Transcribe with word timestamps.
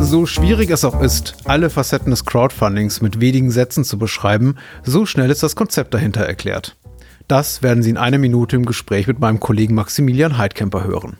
So 0.00 0.24
schwierig 0.24 0.70
es 0.70 0.86
auch 0.86 1.02
ist, 1.02 1.36
alle 1.44 1.68
Facetten 1.68 2.10
des 2.10 2.24
Crowdfundings 2.24 3.02
mit 3.02 3.20
wenigen 3.20 3.50
Sätzen 3.50 3.84
zu 3.84 3.98
beschreiben, 3.98 4.56
so 4.82 5.04
schnell 5.04 5.30
ist 5.30 5.42
das 5.42 5.54
Konzept 5.54 5.92
dahinter 5.92 6.22
erklärt. 6.22 6.76
Das 7.28 7.62
werden 7.62 7.82
Sie 7.82 7.90
in 7.90 7.98
einer 7.98 8.16
Minute 8.16 8.56
im 8.56 8.64
Gespräch 8.64 9.06
mit 9.06 9.20
meinem 9.20 9.38
Kollegen 9.38 9.74
Maximilian 9.74 10.38
Heidkemper 10.38 10.84
hören. 10.84 11.18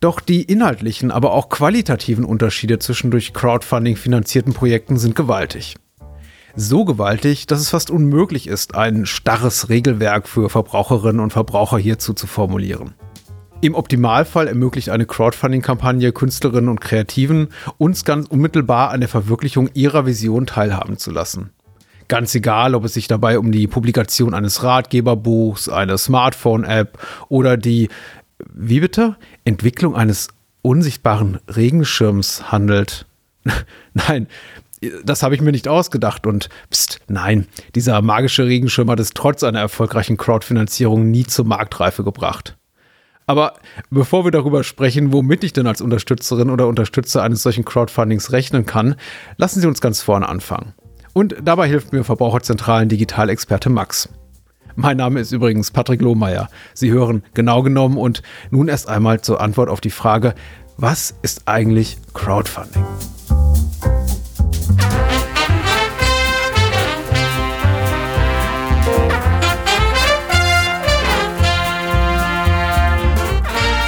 Doch 0.00 0.18
die 0.18 0.42
inhaltlichen, 0.42 1.12
aber 1.12 1.32
auch 1.32 1.48
qualitativen 1.48 2.24
Unterschiede 2.24 2.80
zwischen 2.80 3.12
durch 3.12 3.32
Crowdfunding 3.32 3.94
finanzierten 3.94 4.52
Projekten 4.52 4.98
sind 4.98 5.14
gewaltig. 5.14 5.76
So 6.56 6.84
gewaltig, 6.84 7.46
dass 7.46 7.60
es 7.60 7.70
fast 7.70 7.90
unmöglich 7.90 8.48
ist, 8.48 8.74
ein 8.74 9.06
starres 9.06 9.68
Regelwerk 9.68 10.26
für 10.26 10.50
Verbraucherinnen 10.50 11.20
und 11.20 11.32
Verbraucher 11.32 11.78
hierzu 11.78 12.14
zu 12.14 12.26
formulieren. 12.26 12.94
Im 13.62 13.74
Optimalfall 13.74 14.48
ermöglicht 14.48 14.90
eine 14.90 15.06
Crowdfunding-Kampagne 15.06 16.12
Künstlerinnen 16.12 16.68
und 16.68 16.80
Kreativen, 16.80 17.48
uns 17.78 18.04
ganz 18.04 18.28
unmittelbar 18.28 18.90
an 18.90 19.00
der 19.00 19.08
Verwirklichung 19.08 19.70
ihrer 19.72 20.04
Vision 20.04 20.46
teilhaben 20.46 20.98
zu 20.98 21.10
lassen. 21.10 21.50
Ganz 22.08 22.34
egal, 22.34 22.74
ob 22.74 22.84
es 22.84 22.94
sich 22.94 23.08
dabei 23.08 23.38
um 23.38 23.50
die 23.52 23.66
Publikation 23.66 24.34
eines 24.34 24.62
Ratgeberbuchs, 24.62 25.68
eine 25.70 25.96
Smartphone-App 25.96 26.98
oder 27.28 27.56
die, 27.56 27.88
wie 28.52 28.80
bitte, 28.80 29.16
Entwicklung 29.44 29.96
eines 29.96 30.28
unsichtbaren 30.60 31.40
Regenschirms 31.48 32.52
handelt. 32.52 33.06
Nein, 33.94 34.28
das 35.04 35.22
habe 35.22 35.34
ich 35.34 35.40
mir 35.40 35.52
nicht 35.52 35.66
ausgedacht 35.66 36.26
und 36.26 36.50
pst, 36.70 37.00
nein, 37.08 37.46
dieser 37.74 38.02
magische 38.02 38.44
Regenschirm 38.44 38.90
hat 38.90 39.00
es 39.00 39.10
trotz 39.14 39.42
einer 39.42 39.60
erfolgreichen 39.60 40.18
Crowdfinanzierung 40.18 41.10
nie 41.10 41.24
zur 41.24 41.46
Marktreife 41.46 42.04
gebracht. 42.04 42.55
Aber 43.26 43.54
bevor 43.90 44.24
wir 44.24 44.30
darüber 44.30 44.62
sprechen, 44.62 45.12
womit 45.12 45.42
ich 45.42 45.52
denn 45.52 45.66
als 45.66 45.80
Unterstützerin 45.80 46.48
oder 46.48 46.68
Unterstützer 46.68 47.24
eines 47.24 47.42
solchen 47.42 47.64
Crowdfundings 47.64 48.30
rechnen 48.30 48.66
kann, 48.66 48.94
lassen 49.36 49.60
Sie 49.60 49.66
uns 49.66 49.80
ganz 49.80 50.00
vorne 50.00 50.28
anfangen. 50.28 50.74
Und 51.12 51.34
dabei 51.42 51.66
hilft 51.66 51.92
mir 51.92 52.04
Verbraucherzentralen 52.04 52.88
Digitalexperte 52.88 53.68
Max. 53.68 54.08
Mein 54.76 54.98
Name 54.98 55.18
ist 55.18 55.32
übrigens 55.32 55.72
Patrick 55.72 56.02
Lohmeier. 56.02 56.48
Sie 56.74 56.92
hören 56.92 57.24
genau 57.34 57.62
genommen 57.62 57.96
und 57.96 58.22
nun 58.50 58.68
erst 58.68 58.88
einmal 58.88 59.20
zur 59.20 59.40
Antwort 59.40 59.70
auf 59.70 59.80
die 59.80 59.90
Frage, 59.90 60.34
was 60.76 61.14
ist 61.22 61.48
eigentlich 61.48 61.96
Crowdfunding? 62.14 62.84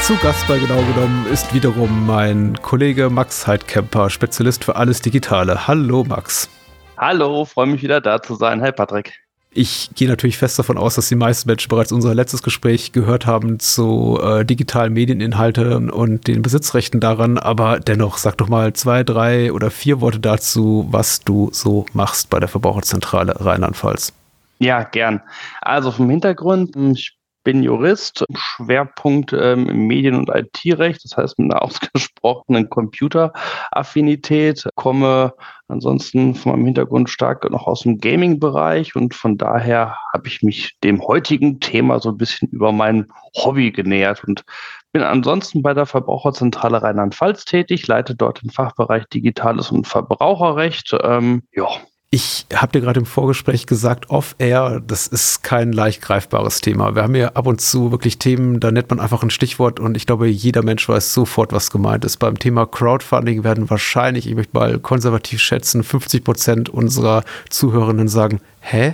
Zu 0.09 0.17
Gast 0.23 0.49
bei 0.49 0.59
Genau 0.59 0.81
genommen 0.95 1.27
ist 1.31 1.53
wiederum 1.53 2.07
mein 2.07 2.57
Kollege 2.63 3.11
Max 3.11 3.47
Heidkemper, 3.47 4.09
Spezialist 4.09 4.65
für 4.65 4.75
alles 4.75 5.03
Digitale. 5.03 5.69
Hallo 5.69 6.03
Max. 6.03 6.49
Hallo, 6.97 7.45
freue 7.45 7.67
mich 7.67 7.83
wieder 7.83 8.01
da 8.01 8.23
zu 8.23 8.35
sein. 8.35 8.63
Hi 8.63 8.73
Patrick. 8.73 9.13
Ich 9.51 9.91
gehe 9.95 10.09
natürlich 10.09 10.39
fest 10.39 10.59
davon 10.59 10.79
aus, 10.79 10.95
dass 10.95 11.11
die 11.11 11.15
meisten 11.15 11.47
Menschen 11.47 11.69
bereits 11.69 11.93
unser 11.93 12.15
letztes 12.15 12.43
Gespräch 12.43 12.93
gehört 12.93 13.27
haben 13.27 13.61
zu 13.61 14.19
äh, 14.23 14.47
digitalen 14.47 14.95
Medieninhalten 14.95 15.91
und 15.91 16.27
den 16.27 16.41
Besitzrechten 16.41 17.01
daran. 17.01 17.37
Aber 17.37 17.79
dennoch, 17.79 18.17
sag 18.17 18.39
doch 18.39 18.49
mal 18.49 18.73
zwei, 18.73 19.05
drei 19.05 19.53
oder 19.53 19.71
vier 19.71 20.01
Worte 20.01 20.21
dazu, 20.21 20.87
was 20.91 21.21
du 21.21 21.51
so 21.53 21.85
machst 21.93 22.31
bei 22.31 22.41
der 22.41 22.49
Verbraucherzentrale 22.49 23.45
Rheinland-Pfalz. 23.45 24.15
Ja, 24.59 24.85
gern. 24.85 25.21
Also 25.61 25.91
vom 25.93 26.09
Hintergrund, 26.09 26.75
ich 26.97 27.18
bin 27.45 27.63
Jurist, 27.63 28.25
Schwerpunkt 28.35 29.33
ähm, 29.33 29.69
im 29.69 29.87
Medien- 29.87 30.17
und 30.17 30.29
IT-Recht, 30.29 31.05
das 31.05 31.17
heißt 31.17 31.39
mit 31.39 31.53
einer 31.53 31.63
ausgesprochenen 31.63 32.69
Computeraffinität, 32.69 34.69
komme 34.75 35.33
ansonsten 35.69 36.35
von 36.35 36.53
meinem 36.53 36.67
Hintergrund 36.67 37.11
stark 37.11 37.49
noch 37.51 37.67
aus 37.67 37.83
dem 37.83 37.99
Gaming-Bereich 37.99 38.97
und 38.97 39.15
von 39.15 39.37
daher 39.37 39.97
habe 40.13 40.29
ich 40.29 40.43
mich 40.43 40.77
dem 40.83 41.07
heutigen 41.07 41.61
Thema 41.61 42.01
so 42.01 42.11
ein 42.11 42.17
bisschen 42.17 42.49
über 42.49 42.73
mein 42.73 43.07
Hobby 43.37 43.71
genähert 43.71 44.25
und 44.25 44.45
bin 44.93 45.03
ansonsten 45.03 45.63
bei 45.63 45.75
der 45.75 45.87
Verbraucherzentrale 45.87 46.83
Rheinland-Pfalz 46.83 47.45
tätig, 47.45 47.87
leite 47.87 48.15
dort 48.15 48.43
den 48.43 48.51
Fachbereich 48.51 49.05
Digitales 49.07 49.71
und 49.71 49.87
Verbraucherrecht. 49.87 50.97
Ähm, 51.03 51.43
ja, 51.53 51.69
ich 52.11 52.47
habe 52.55 52.73
dir 52.73 52.81
gerade 52.81 53.01
im 53.01 53.07
Vorgespräch 53.07 53.67
gesagt, 53.67 54.09
off-air, 54.09 54.81
das 54.87 55.07
ist 55.07 55.43
kein 55.43 55.73
leicht 55.73 56.01
greifbares 56.01 56.63
Thema. 56.63 56.95
Wir 56.95 57.03
haben 57.03 57.15
ja 57.15 57.29
ab 57.33 57.47
und 57.47 57.61
zu 57.61 57.93
wirklich 57.93 58.19
Themen, 58.19 58.61
da 58.61 58.71
nennt 58.71 58.89
man 58.89 58.99
einfach 58.99 59.23
ein 59.23 59.29
Stichwort 59.29 59.79
und 59.79 59.95
ich 59.95 60.07
glaube, 60.07 60.27
jeder 60.27 60.63
Mensch 60.63 60.89
weiß 60.89 61.13
sofort, 61.13 61.53
was 61.53 61.71
gemeint 61.71 62.07
ist. 62.07 62.17
Beim 62.17 62.39
Thema 62.39 62.65
Crowdfunding 62.65 63.45
werden 63.45 63.69
wahrscheinlich, 63.69 64.27
ich 64.27 64.35
möchte 64.35 64.57
mal 64.57 64.79
konservativ 64.79 65.41
schätzen, 65.41 65.85
50 65.85 66.25
Prozent 66.25 66.69
unserer 66.71 67.25
Zuhörenden 67.51 68.09
sagen, 68.09 68.41
hä? 68.61 68.93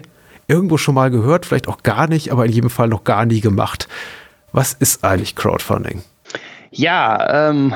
Irgendwo 0.48 0.76
schon 0.76 0.96
mal 0.96 1.10
gehört, 1.10 1.46
vielleicht 1.46 1.68
auch 1.68 1.84
gar 1.84 2.08
nicht, 2.08 2.32
aber 2.32 2.44
in 2.44 2.52
jedem 2.52 2.68
Fall 2.68 2.88
noch 2.88 3.04
gar 3.04 3.26
nie 3.26 3.40
gemacht. 3.40 3.88
Was 4.52 4.72
ist 4.72 5.04
eigentlich 5.04 5.36
Crowdfunding? 5.36 6.02
Ja, 6.76 7.50
ähm, 7.50 7.74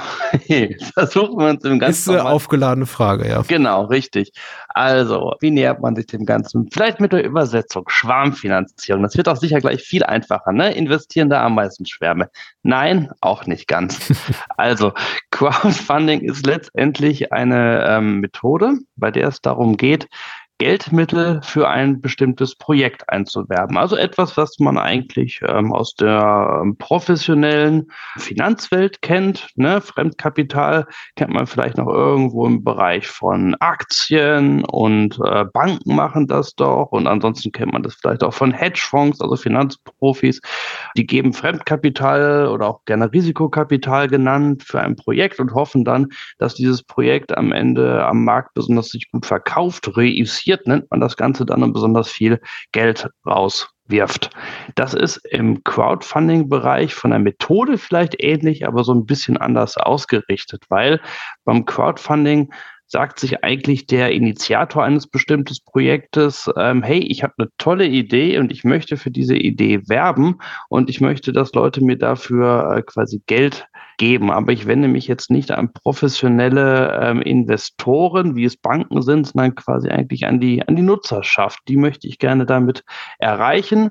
versuchen 0.94 1.38
wir 1.38 1.50
uns 1.50 1.64
im 1.64 1.78
Ganzen. 1.78 2.10
Ist 2.12 2.20
eine 2.20 2.28
aufgeladene 2.28 2.86
Frage, 2.86 3.28
ja. 3.28 3.42
Genau, 3.42 3.84
richtig. 3.84 4.32
Also, 4.68 5.34
wie 5.40 5.50
nähert 5.50 5.80
man 5.80 5.94
sich 5.94 6.06
dem 6.06 6.24
Ganzen? 6.26 6.68
Vielleicht 6.72 7.00
mit 7.00 7.12
der 7.12 7.24
Übersetzung, 7.24 7.84
Schwarmfinanzierung. 7.88 9.02
Das 9.02 9.16
wird 9.16 9.28
auch 9.28 9.36
sicher 9.36 9.60
gleich 9.60 9.82
viel 9.82 10.02
einfacher, 10.02 10.52
ne? 10.52 10.72
Investieren 10.74 11.30
da 11.30 11.44
am 11.44 11.54
meisten 11.54 11.86
Schwärme. 11.86 12.28
Nein, 12.62 13.10
auch 13.20 13.46
nicht 13.46 13.68
ganz. 13.68 14.12
also, 14.56 14.92
Crowdfunding 15.30 16.20
ist 16.22 16.44
letztendlich 16.44 17.32
eine 17.32 17.84
ähm, 17.86 18.20
Methode, 18.20 18.78
bei 18.96 19.10
der 19.10 19.28
es 19.28 19.40
darum 19.40 19.76
geht, 19.76 20.08
Geldmittel 20.58 21.40
für 21.42 21.68
ein 21.68 22.00
bestimmtes 22.00 22.56
Projekt 22.56 23.08
einzuwerben. 23.08 23.76
Also 23.76 23.96
etwas, 23.96 24.36
was 24.36 24.58
man 24.58 24.76
eigentlich 24.76 25.40
ähm, 25.46 25.72
aus 25.72 25.94
der 25.94 26.60
ähm, 26.62 26.76
professionellen 26.76 27.86
Finanzwelt 28.16 29.00
kennt. 29.00 29.46
Ne? 29.54 29.80
Fremdkapital 29.80 30.86
kennt 31.14 31.32
man 31.32 31.46
vielleicht 31.46 31.76
noch 31.76 31.86
irgendwo 31.86 32.44
im 32.44 32.64
Bereich 32.64 33.06
von 33.06 33.54
Aktien 33.60 34.64
und 34.64 35.20
äh, 35.24 35.44
Banken 35.44 35.94
machen 35.94 36.26
das 36.26 36.56
doch. 36.56 36.88
Und 36.90 37.06
ansonsten 37.06 37.52
kennt 37.52 37.72
man 37.72 37.84
das 37.84 37.94
vielleicht 37.94 38.24
auch 38.24 38.34
von 38.34 38.52
Hedgefonds, 38.52 39.20
also 39.20 39.36
Finanzprofis. 39.36 40.40
Die 40.96 41.06
geben 41.06 41.32
Fremdkapital 41.34 42.48
oder 42.48 42.66
auch 42.66 42.84
gerne 42.84 43.12
Risikokapital 43.12 44.08
genannt 44.08 44.64
für 44.64 44.80
ein 44.80 44.96
Projekt 44.96 45.38
und 45.38 45.54
hoffen 45.54 45.84
dann, 45.84 46.08
dass 46.38 46.54
dieses 46.54 46.82
Projekt 46.82 47.36
am 47.36 47.52
Ende 47.52 48.04
am 48.04 48.24
Markt 48.24 48.54
besonders 48.54 48.88
sich 48.88 49.08
gut 49.12 49.24
verkauft, 49.24 49.96
reüssiert 49.96 50.47
investiert, 50.48 50.66
nennt 50.66 50.90
man 50.90 51.00
das 51.00 51.16
Ganze 51.16 51.44
dann 51.44 51.62
und 51.62 51.72
besonders 51.72 52.10
viel 52.10 52.40
Geld 52.72 53.08
rauswirft. 53.26 54.30
Das 54.74 54.94
ist 54.94 55.18
im 55.30 55.62
Crowdfunding-Bereich 55.64 56.94
von 56.94 57.10
der 57.10 57.20
Methode 57.20 57.78
vielleicht 57.78 58.22
ähnlich, 58.22 58.66
aber 58.66 58.84
so 58.84 58.94
ein 58.94 59.06
bisschen 59.06 59.36
anders 59.36 59.76
ausgerichtet, 59.76 60.64
weil 60.68 61.00
beim 61.44 61.64
Crowdfunding 61.64 62.52
sagt 62.88 63.20
sich 63.20 63.44
eigentlich 63.44 63.86
der 63.86 64.12
Initiator 64.12 64.82
eines 64.82 65.06
bestimmten 65.06 65.54
Projektes, 65.66 66.50
ähm, 66.56 66.82
hey, 66.82 67.00
ich 67.00 67.22
habe 67.22 67.34
eine 67.38 67.48
tolle 67.58 67.86
Idee 67.86 68.38
und 68.38 68.50
ich 68.50 68.64
möchte 68.64 68.96
für 68.96 69.10
diese 69.10 69.36
Idee 69.36 69.86
werben 69.88 70.38
und 70.70 70.88
ich 70.88 71.00
möchte, 71.00 71.32
dass 71.32 71.52
Leute 71.52 71.84
mir 71.84 71.98
dafür 71.98 72.76
äh, 72.76 72.82
quasi 72.82 73.22
Geld 73.26 73.68
geben. 73.98 74.30
Aber 74.30 74.52
ich 74.52 74.66
wende 74.66 74.88
mich 74.88 75.06
jetzt 75.06 75.30
nicht 75.30 75.50
an 75.50 75.72
professionelle 75.72 76.98
ähm, 77.02 77.20
Investoren, 77.20 78.36
wie 78.36 78.44
es 78.44 78.56
Banken 78.56 79.02
sind, 79.02 79.26
sondern 79.26 79.54
quasi 79.54 79.90
eigentlich 79.90 80.26
an 80.26 80.40
die, 80.40 80.66
an 80.66 80.74
die 80.74 80.82
Nutzerschaft. 80.82 81.60
Die 81.68 81.76
möchte 81.76 82.08
ich 82.08 82.18
gerne 82.18 82.46
damit 82.46 82.84
erreichen 83.18 83.90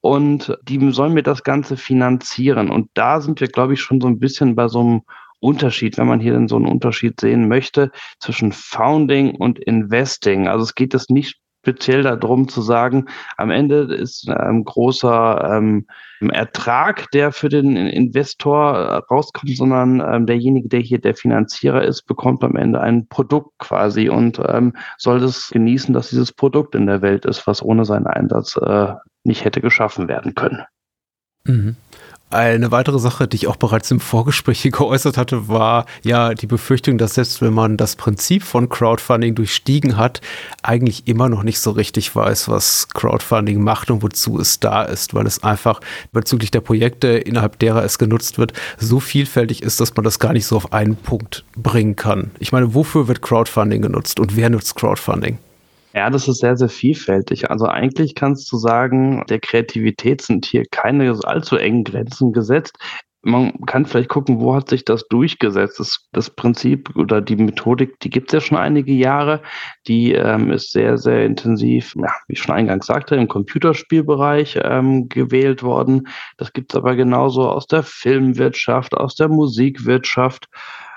und 0.00 0.56
die 0.62 0.90
sollen 0.92 1.12
mir 1.12 1.22
das 1.22 1.42
Ganze 1.42 1.76
finanzieren. 1.76 2.70
Und 2.70 2.88
da 2.94 3.20
sind 3.20 3.40
wir, 3.40 3.48
glaube 3.48 3.74
ich, 3.74 3.80
schon 3.80 4.00
so 4.00 4.06
ein 4.06 4.18
bisschen 4.18 4.56
bei 4.56 4.68
so 4.68 4.80
einem 4.80 5.02
Unterschied, 5.40 5.98
wenn 5.98 6.06
man 6.06 6.20
hier 6.20 6.32
denn 6.32 6.48
so 6.48 6.56
einen 6.56 6.66
Unterschied 6.66 7.20
sehen 7.20 7.48
möchte, 7.48 7.90
zwischen 8.18 8.52
Founding 8.52 9.34
und 9.34 9.58
Investing. 9.58 10.48
Also 10.48 10.64
es 10.64 10.74
geht 10.74 10.94
es 10.94 11.08
nicht 11.08 11.38
speziell 11.62 12.02
darum 12.02 12.48
zu 12.48 12.62
sagen, 12.62 13.06
am 13.36 13.50
Ende 13.50 13.82
ist 13.94 14.28
ein 14.28 14.64
großer 14.64 15.56
ähm, 15.56 15.86
Ertrag, 16.20 17.10
der 17.10 17.32
für 17.32 17.48
den 17.48 17.76
Investor 17.76 18.74
äh, 18.74 18.94
rauskommt, 19.12 19.56
sondern 19.56 20.00
ähm, 20.00 20.26
derjenige, 20.26 20.68
der 20.68 20.80
hier 20.80 21.00
der 21.00 21.14
Finanzierer 21.14 21.82
ist, 21.82 22.02
bekommt 22.02 22.42
am 22.42 22.56
Ende 22.56 22.80
ein 22.80 23.06
Produkt 23.08 23.58
quasi 23.58 24.08
und 24.08 24.40
ähm, 24.48 24.74
soll 24.96 25.22
es 25.22 25.50
genießen, 25.50 25.92
dass 25.92 26.10
dieses 26.10 26.32
Produkt 26.32 26.74
in 26.74 26.86
der 26.86 27.02
Welt 27.02 27.24
ist, 27.26 27.46
was 27.46 27.62
ohne 27.62 27.84
seinen 27.84 28.06
Einsatz 28.06 28.56
äh, 28.56 28.94
nicht 29.24 29.44
hätte 29.44 29.60
geschaffen 29.60 30.08
werden 30.08 30.34
können. 30.34 30.64
Mhm. 31.44 31.76
Eine 32.30 32.70
weitere 32.70 32.98
Sache, 32.98 33.26
die 33.26 33.36
ich 33.36 33.46
auch 33.46 33.56
bereits 33.56 33.90
im 33.90 34.00
Vorgespräch 34.00 34.62
geäußert 34.72 35.16
hatte, 35.16 35.48
war 35.48 35.86
ja 36.02 36.34
die 36.34 36.46
Befürchtung, 36.46 36.98
dass 36.98 37.14
selbst 37.14 37.40
wenn 37.40 37.54
man 37.54 37.78
das 37.78 37.96
Prinzip 37.96 38.42
von 38.42 38.68
Crowdfunding 38.68 39.34
durchstiegen 39.34 39.96
hat, 39.96 40.20
eigentlich 40.62 41.08
immer 41.08 41.30
noch 41.30 41.42
nicht 41.42 41.58
so 41.58 41.70
richtig 41.70 42.14
weiß, 42.14 42.50
was 42.50 42.88
Crowdfunding 42.90 43.62
macht 43.62 43.90
und 43.90 44.02
wozu 44.02 44.38
es 44.38 44.60
da 44.60 44.82
ist, 44.82 45.14
weil 45.14 45.26
es 45.26 45.42
einfach 45.42 45.80
bezüglich 46.12 46.50
der 46.50 46.60
Projekte, 46.60 47.08
innerhalb 47.08 47.58
derer 47.60 47.82
es 47.82 47.98
genutzt 47.98 48.36
wird, 48.36 48.52
so 48.76 49.00
vielfältig 49.00 49.62
ist, 49.62 49.80
dass 49.80 49.96
man 49.96 50.04
das 50.04 50.18
gar 50.18 50.34
nicht 50.34 50.44
so 50.44 50.56
auf 50.56 50.74
einen 50.74 50.96
Punkt 50.96 51.44
bringen 51.56 51.96
kann. 51.96 52.32
Ich 52.40 52.52
meine, 52.52 52.74
wofür 52.74 53.08
wird 53.08 53.22
Crowdfunding 53.22 53.80
genutzt 53.80 54.20
und 54.20 54.36
wer 54.36 54.50
nutzt 54.50 54.74
Crowdfunding? 54.76 55.38
Ja, 55.94 56.10
das 56.10 56.28
ist 56.28 56.40
sehr, 56.40 56.56
sehr 56.56 56.68
vielfältig. 56.68 57.50
Also 57.50 57.66
eigentlich 57.66 58.14
kannst 58.14 58.52
du 58.52 58.56
sagen, 58.56 59.24
der 59.28 59.40
Kreativität 59.40 60.20
sind 60.20 60.44
hier 60.44 60.64
keine 60.70 61.18
allzu 61.24 61.56
engen 61.56 61.84
Grenzen 61.84 62.32
gesetzt. 62.32 62.76
Man 63.22 63.60
kann 63.66 63.84
vielleicht 63.84 64.10
gucken, 64.10 64.38
wo 64.38 64.54
hat 64.54 64.68
sich 64.68 64.84
das 64.84 65.08
durchgesetzt. 65.08 65.80
Das, 65.80 66.06
das 66.12 66.30
Prinzip 66.30 66.94
oder 66.94 67.20
die 67.20 67.36
Methodik, 67.36 67.98
die 68.00 68.10
gibt 68.10 68.28
es 68.28 68.32
ja 68.34 68.40
schon 68.40 68.58
einige 68.58 68.92
Jahre. 68.92 69.42
Die 69.88 70.12
ähm, 70.12 70.52
ist 70.52 70.72
sehr, 70.72 70.98
sehr 70.98 71.24
intensiv, 71.24 71.94
ja, 71.96 72.12
wie 72.28 72.34
ich 72.34 72.42
schon 72.42 72.54
eingangs 72.54 72.86
sagte, 72.86 73.16
im 73.16 73.26
Computerspielbereich 73.26 74.60
ähm, 74.62 75.08
gewählt 75.08 75.62
worden. 75.62 76.06
Das 76.36 76.52
gibt 76.52 76.72
es 76.72 76.76
aber 76.76 76.94
genauso 76.96 77.48
aus 77.48 77.66
der 77.66 77.82
Filmwirtschaft, 77.82 78.94
aus 78.94 79.14
der 79.16 79.28
Musikwirtschaft 79.28 80.48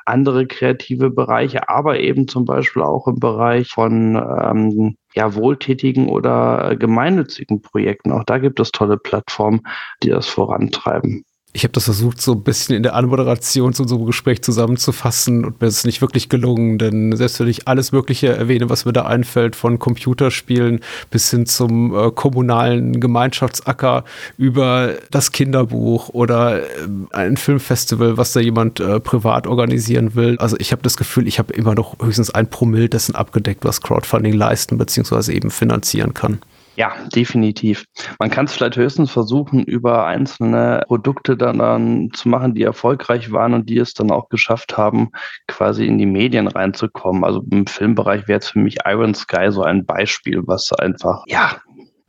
andere 0.05 0.47
kreative 0.47 1.09
Bereiche, 1.09 1.69
aber 1.69 1.99
eben 1.99 2.27
zum 2.27 2.45
Beispiel 2.45 2.83
auch 2.83 3.07
im 3.07 3.19
Bereich 3.19 3.69
von 3.69 4.15
ähm, 4.15 4.95
ja, 5.13 5.35
wohltätigen 5.35 6.09
oder 6.09 6.75
gemeinnützigen 6.77 7.61
Projekten. 7.61 8.11
Auch 8.11 8.23
da 8.23 8.37
gibt 8.37 8.59
es 8.59 8.71
tolle 8.71 8.97
Plattformen, 8.97 9.61
die 10.03 10.09
das 10.09 10.27
vorantreiben. 10.27 11.25
Ich 11.53 11.63
habe 11.63 11.73
das 11.73 11.83
versucht, 11.83 12.21
so 12.21 12.31
ein 12.31 12.43
bisschen 12.43 12.77
in 12.77 12.83
der 12.83 12.95
Anmoderation 12.95 13.73
zu 13.73 13.83
unserem 13.83 14.05
Gespräch 14.05 14.41
zusammenzufassen 14.41 15.43
und 15.43 15.59
mir 15.59 15.67
ist 15.67 15.85
nicht 15.85 16.01
wirklich 16.01 16.29
gelungen, 16.29 16.77
denn 16.77 17.13
selbst 17.17 17.41
wenn 17.41 17.47
ich 17.49 17.67
alles 17.67 17.91
Mögliche 17.91 18.29
erwähne, 18.29 18.69
was 18.69 18.85
mir 18.85 18.93
da 18.93 19.05
einfällt, 19.05 19.57
von 19.57 19.77
Computerspielen 19.77 20.79
bis 21.09 21.29
hin 21.29 21.45
zum 21.45 21.93
äh, 21.93 22.11
kommunalen 22.11 23.01
Gemeinschaftsacker 23.01 24.05
über 24.37 24.95
das 25.11 25.33
Kinderbuch 25.33 26.07
oder 26.09 26.61
äh, 26.61 26.65
ein 27.11 27.35
Filmfestival, 27.35 28.15
was 28.15 28.31
da 28.31 28.39
jemand 28.39 28.79
äh, 28.79 29.01
privat 29.01 29.45
organisieren 29.45 30.15
will. 30.15 30.37
Also 30.37 30.55
ich 30.57 30.71
habe 30.71 30.83
das 30.83 30.95
Gefühl, 30.95 31.27
ich 31.27 31.37
habe 31.37 31.53
immer 31.53 31.75
noch 31.75 31.99
höchstens 32.01 32.29
ein 32.29 32.49
Promille 32.49 32.87
dessen 32.87 33.13
abgedeckt, 33.13 33.65
was 33.65 33.81
Crowdfunding 33.81 34.33
leisten 34.33 34.77
bzw. 34.77 35.33
eben 35.33 35.51
finanzieren 35.51 36.13
kann. 36.13 36.39
Ja, 36.75 36.93
definitiv. 37.13 37.85
Man 38.17 38.29
kann 38.29 38.45
es 38.45 38.53
vielleicht 38.53 38.77
höchstens 38.77 39.11
versuchen, 39.11 39.63
über 39.63 40.05
einzelne 40.05 40.83
Produkte 40.87 41.35
dann, 41.35 41.59
dann 41.59 42.09
zu 42.13 42.29
machen, 42.29 42.53
die 42.53 42.63
erfolgreich 42.63 43.31
waren 43.31 43.53
und 43.53 43.69
die 43.69 43.77
es 43.77 43.93
dann 43.93 44.09
auch 44.09 44.29
geschafft 44.29 44.77
haben, 44.77 45.09
quasi 45.47 45.85
in 45.85 45.97
die 45.97 46.05
Medien 46.05 46.47
reinzukommen. 46.47 47.25
Also 47.25 47.43
im 47.51 47.67
Filmbereich 47.67 48.27
wäre 48.27 48.37
jetzt 48.37 48.51
für 48.51 48.59
mich 48.59 48.77
Iron 48.85 49.13
Sky 49.13 49.47
so 49.49 49.63
ein 49.63 49.85
Beispiel, 49.85 50.41
was 50.45 50.71
einfach, 50.73 51.23
ja, 51.27 51.57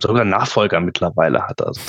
sogar 0.02 0.24
Nachfolger 0.24 0.80
mittlerweile 0.80 1.42
hat. 1.42 1.64
Also. 1.64 1.80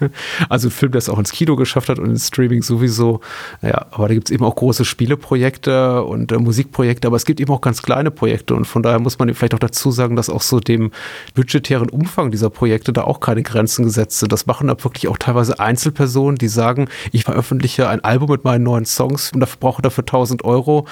also 0.48 0.68
ein 0.68 0.70
Film, 0.70 0.92
der 0.92 0.98
es 0.98 1.08
auch 1.08 1.18
ins 1.18 1.32
Kino 1.32 1.56
geschafft 1.56 1.88
hat 1.88 1.98
und 1.98 2.06
ins 2.06 2.28
Streaming 2.28 2.62
sowieso. 2.62 3.20
Ja, 3.62 3.86
aber 3.90 4.08
da 4.08 4.14
gibt 4.14 4.28
es 4.28 4.34
eben 4.34 4.44
auch 4.44 4.54
große 4.54 4.84
Spieleprojekte 4.84 6.02
und 6.02 6.32
äh, 6.32 6.38
Musikprojekte, 6.38 7.06
aber 7.06 7.16
es 7.16 7.24
gibt 7.24 7.40
eben 7.40 7.52
auch 7.52 7.60
ganz 7.60 7.82
kleine 7.82 8.10
Projekte 8.10 8.54
und 8.54 8.64
von 8.64 8.82
daher 8.82 8.98
muss 8.98 9.18
man 9.18 9.32
vielleicht 9.34 9.54
auch 9.54 9.58
dazu 9.58 9.90
sagen, 9.90 10.16
dass 10.16 10.28
auch 10.28 10.42
so 10.42 10.60
dem 10.60 10.90
budgetären 11.34 11.88
Umfang 11.88 12.30
dieser 12.30 12.50
Projekte 12.50 12.92
da 12.92 13.04
auch 13.04 13.20
keine 13.20 13.42
Grenzen 13.42 13.84
gesetzt 13.84 14.18
sind. 14.18 14.32
Das 14.32 14.46
machen 14.46 14.68
da 14.68 14.82
wirklich 14.82 15.08
auch 15.08 15.18
teilweise 15.18 15.60
Einzelpersonen, 15.60 16.36
die 16.36 16.48
sagen, 16.48 16.88
ich 17.12 17.24
veröffentliche 17.24 17.88
ein 17.88 18.02
Album 18.04 18.30
mit 18.30 18.44
meinen 18.44 18.64
neuen 18.64 18.84
Songs 18.84 19.32
und 19.32 19.40
dafür 19.40 19.58
brauche 19.60 19.82
dafür 19.82 20.02
1000 20.02 20.44
Euro. 20.44 20.86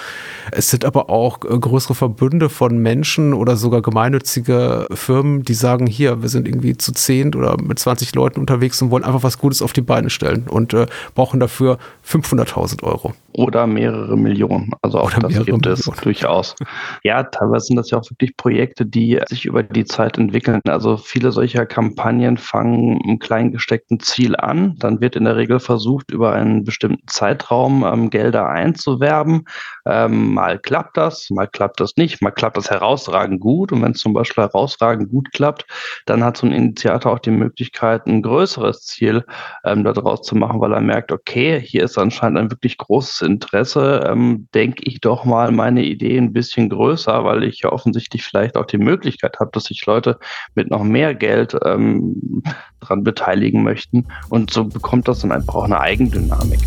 Es 0.52 0.70
sind 0.70 0.84
aber 0.84 1.10
auch 1.10 1.44
äh, 1.44 1.58
größere 1.58 1.94
Verbünde 1.94 2.48
von 2.48 2.78
Menschen 2.78 3.34
oder 3.34 3.56
sogar 3.56 3.82
gemeinnützige 3.82 4.86
Firmen, 4.92 5.42
die 5.42 5.54
sagen, 5.54 5.86
hier, 5.86 6.09
wir 6.22 6.28
sind 6.28 6.46
irgendwie 6.48 6.76
zu 6.76 6.92
zehn 6.92 7.34
oder 7.34 7.56
mit 7.62 7.78
20 7.78 8.14
Leuten 8.14 8.40
unterwegs 8.40 8.80
und 8.82 8.90
wollen 8.90 9.04
einfach 9.04 9.22
was 9.22 9.38
Gutes 9.38 9.62
auf 9.62 9.72
die 9.72 9.80
Beine 9.80 10.10
stellen 10.10 10.46
und 10.48 10.74
äh, 10.74 10.86
brauchen 11.14 11.40
dafür 11.40 11.78
500.000 12.06 12.82
Euro. 12.82 13.14
Oder 13.32 13.66
mehrere 13.66 14.16
Millionen. 14.16 14.72
Also 14.82 14.98
auch 14.98 15.12
Oder 15.16 15.28
das 15.28 15.44
gibt 15.44 15.46
Millionen. 15.46 15.72
es 15.72 15.84
durchaus. 16.02 16.56
Ja, 17.04 17.22
teilweise 17.22 17.66
sind 17.66 17.76
das 17.76 17.90
ja 17.90 17.98
auch 17.98 18.10
wirklich 18.10 18.36
Projekte, 18.36 18.84
die 18.84 19.20
sich 19.28 19.44
über 19.44 19.62
die 19.62 19.84
Zeit 19.84 20.18
entwickeln. 20.18 20.60
Also 20.66 20.96
viele 20.96 21.30
solcher 21.30 21.64
Kampagnen 21.64 22.38
fangen 22.38 23.00
im 23.02 23.18
klein 23.20 23.52
gesteckten 23.52 24.00
Ziel 24.00 24.34
an. 24.34 24.74
Dann 24.78 25.00
wird 25.00 25.14
in 25.14 25.24
der 25.24 25.36
Regel 25.36 25.60
versucht, 25.60 26.10
über 26.10 26.32
einen 26.32 26.64
bestimmten 26.64 27.06
Zeitraum 27.06 27.84
ähm, 27.84 28.10
Gelder 28.10 28.48
einzuwerben. 28.48 29.44
Ähm, 29.86 30.34
mal 30.34 30.58
klappt 30.58 30.96
das, 30.96 31.30
mal 31.30 31.46
klappt 31.46 31.80
das 31.80 31.96
nicht, 31.96 32.20
mal 32.22 32.32
klappt 32.32 32.56
das 32.56 32.70
herausragend 32.70 33.40
gut. 33.40 33.70
Und 33.70 33.82
wenn 33.82 33.92
es 33.92 34.00
zum 34.00 34.12
Beispiel 34.12 34.42
herausragend 34.44 35.10
gut 35.10 35.32
klappt, 35.32 35.66
dann 36.06 36.24
hat 36.24 36.36
so 36.36 36.46
ein 36.46 36.52
Initiator 36.52 37.12
auch 37.12 37.18
die 37.18 37.30
Möglichkeit, 37.30 38.06
ein 38.06 38.22
größeres 38.22 38.82
Ziel 38.82 39.24
ähm, 39.64 39.84
daraus 39.84 40.22
zu 40.22 40.34
machen, 40.36 40.60
weil 40.60 40.72
er 40.72 40.80
merkt, 40.80 41.12
okay, 41.12 41.60
hier 41.60 41.84
ist 41.84 41.98
anscheinend 41.98 42.38
ein 42.38 42.50
wirklich 42.50 42.78
großes 42.78 43.22
Interesse. 43.22 44.06
Ähm, 44.08 44.48
denke 44.54 44.82
ich 44.84 45.00
doch 45.00 45.24
mal 45.24 45.52
meine 45.52 45.84
Idee 45.84 46.18
ein 46.18 46.32
bisschen 46.32 46.68
größer, 46.68 47.24
weil 47.24 47.44
ich 47.44 47.60
ja 47.60 47.72
offensichtlich 47.72 48.24
vielleicht 48.24 48.56
auch 48.56 48.66
die 48.66 48.78
Möglichkeit 48.78 49.38
habe, 49.40 49.50
dass 49.52 49.64
sich 49.64 49.84
Leute 49.86 50.18
mit 50.54 50.70
noch 50.70 50.82
mehr 50.82 51.14
Geld 51.14 51.56
ähm, 51.64 52.42
daran 52.80 53.04
beteiligen 53.04 53.62
möchten. 53.62 54.06
Und 54.28 54.52
so 54.52 54.64
bekommt 54.64 55.08
das 55.08 55.20
dann 55.20 55.32
einfach 55.32 55.54
auch 55.54 55.64
eine 55.64 55.80
Eigendynamik. 55.80 56.60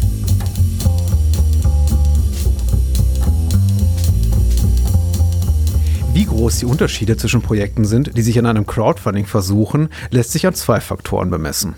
Wie 6.13 6.25
groß 6.25 6.59
die 6.59 6.65
Unterschiede 6.67 7.17
zwischen 7.17 7.41
Projekten 7.41 7.85
sind, 7.85 8.15
die 8.15 8.21
sich 8.21 8.37
an 8.37 8.45
einem 8.45 8.67
Crowdfunding 8.67 9.25
versuchen, 9.25 9.89
lässt 10.11 10.31
sich 10.31 10.45
an 10.45 10.53
zwei 10.53 10.79
Faktoren 10.79 11.31
bemessen. 11.31 11.73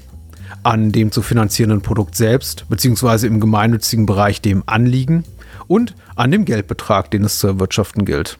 An 0.61 0.91
dem 0.91 1.13
zu 1.13 1.21
finanzierenden 1.21 1.81
Produkt 1.81 2.15
selbst, 2.15 2.65
beziehungsweise 2.67 3.27
im 3.27 3.39
gemeinnützigen 3.39 4.05
Bereich 4.05 4.41
dem 4.41 4.63
Anliegen 4.65 5.23
und 5.67 5.95
an 6.17 6.31
dem 6.31 6.43
Geldbetrag, 6.43 7.09
den 7.11 7.23
es 7.23 7.39
zu 7.39 7.47
erwirtschaften 7.47 8.03
gilt. 8.03 8.37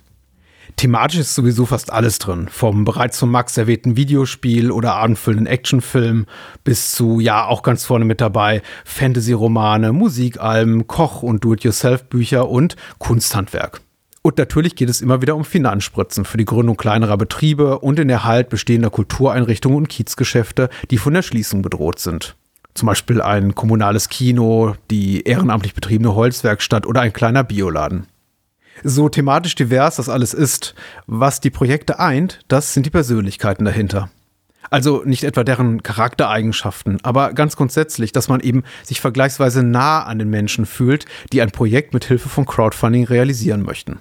Thematisch 0.75 1.19
ist 1.19 1.33
sowieso 1.33 1.65
fast 1.65 1.93
alles 1.93 2.19
drin, 2.19 2.49
vom 2.51 2.83
bereits 2.83 3.17
von 3.17 3.31
Max 3.31 3.55
erwähnten 3.55 3.95
Videospiel 3.95 4.71
oder 4.71 4.95
abendfüllenden 4.95 5.47
Actionfilm 5.47 6.25
bis 6.65 6.91
zu, 6.91 7.21
ja, 7.21 7.45
auch 7.45 7.63
ganz 7.63 7.85
vorne 7.85 8.03
mit 8.03 8.19
dabei, 8.19 8.61
Fantasy-Romane, 8.83 9.93
Musikalben, 9.93 10.87
Koch- 10.87 11.23
und 11.23 11.45
Do-it-yourself-Bücher 11.45 12.49
und 12.49 12.75
Kunsthandwerk. 12.97 13.79
Und 14.25 14.39
natürlich 14.39 14.75
geht 14.75 14.89
es 14.89 15.01
immer 15.01 15.21
wieder 15.21 15.35
um 15.35 15.45
Finanzspritzen 15.45 16.25
für 16.25 16.37
die 16.37 16.45
Gründung 16.45 16.77
kleinerer 16.77 17.15
Betriebe 17.15 17.77
und 17.77 17.99
den 17.99 18.09
Erhalt 18.09 18.49
bestehender 18.49 18.89
Kultureinrichtungen 18.89 19.77
und 19.77 19.87
Kiezgeschäfte, 19.87 20.71
die 20.89 20.97
von 20.97 21.13
der 21.13 21.21
Schließung 21.21 21.61
bedroht 21.61 21.99
sind. 21.99 22.35
Zum 22.73 22.87
Beispiel 22.87 23.21
ein 23.21 23.53
kommunales 23.53 24.09
Kino, 24.09 24.73
die 24.89 25.21
ehrenamtlich 25.21 25.75
betriebene 25.75 26.15
Holzwerkstatt 26.15 26.87
oder 26.87 27.01
ein 27.01 27.13
kleiner 27.13 27.43
Bioladen. 27.43 28.07
So 28.83 29.09
thematisch 29.09 29.53
divers 29.53 29.97
das 29.97 30.09
alles 30.09 30.33
ist, 30.33 30.73
was 31.05 31.39
die 31.39 31.51
Projekte 31.51 31.99
eint, 31.99 32.39
das 32.47 32.73
sind 32.73 32.87
die 32.87 32.89
Persönlichkeiten 32.89 33.63
dahinter. 33.63 34.09
Also 34.71 35.03
nicht 35.05 35.23
etwa 35.23 35.43
deren 35.43 35.83
Charaktereigenschaften, 35.83 36.97
aber 37.03 37.33
ganz 37.33 37.55
grundsätzlich, 37.55 38.11
dass 38.11 38.27
man 38.27 38.39
eben 38.39 38.63
sich 38.81 39.01
vergleichsweise 39.01 39.61
nah 39.61 40.01
an 40.01 40.17
den 40.17 40.31
Menschen 40.31 40.65
fühlt, 40.65 41.05
die 41.31 41.43
ein 41.43 41.51
Projekt 41.51 41.93
mit 41.93 42.05
Hilfe 42.05 42.27
von 42.27 42.47
Crowdfunding 42.47 43.03
realisieren 43.03 43.61
möchten. 43.61 43.99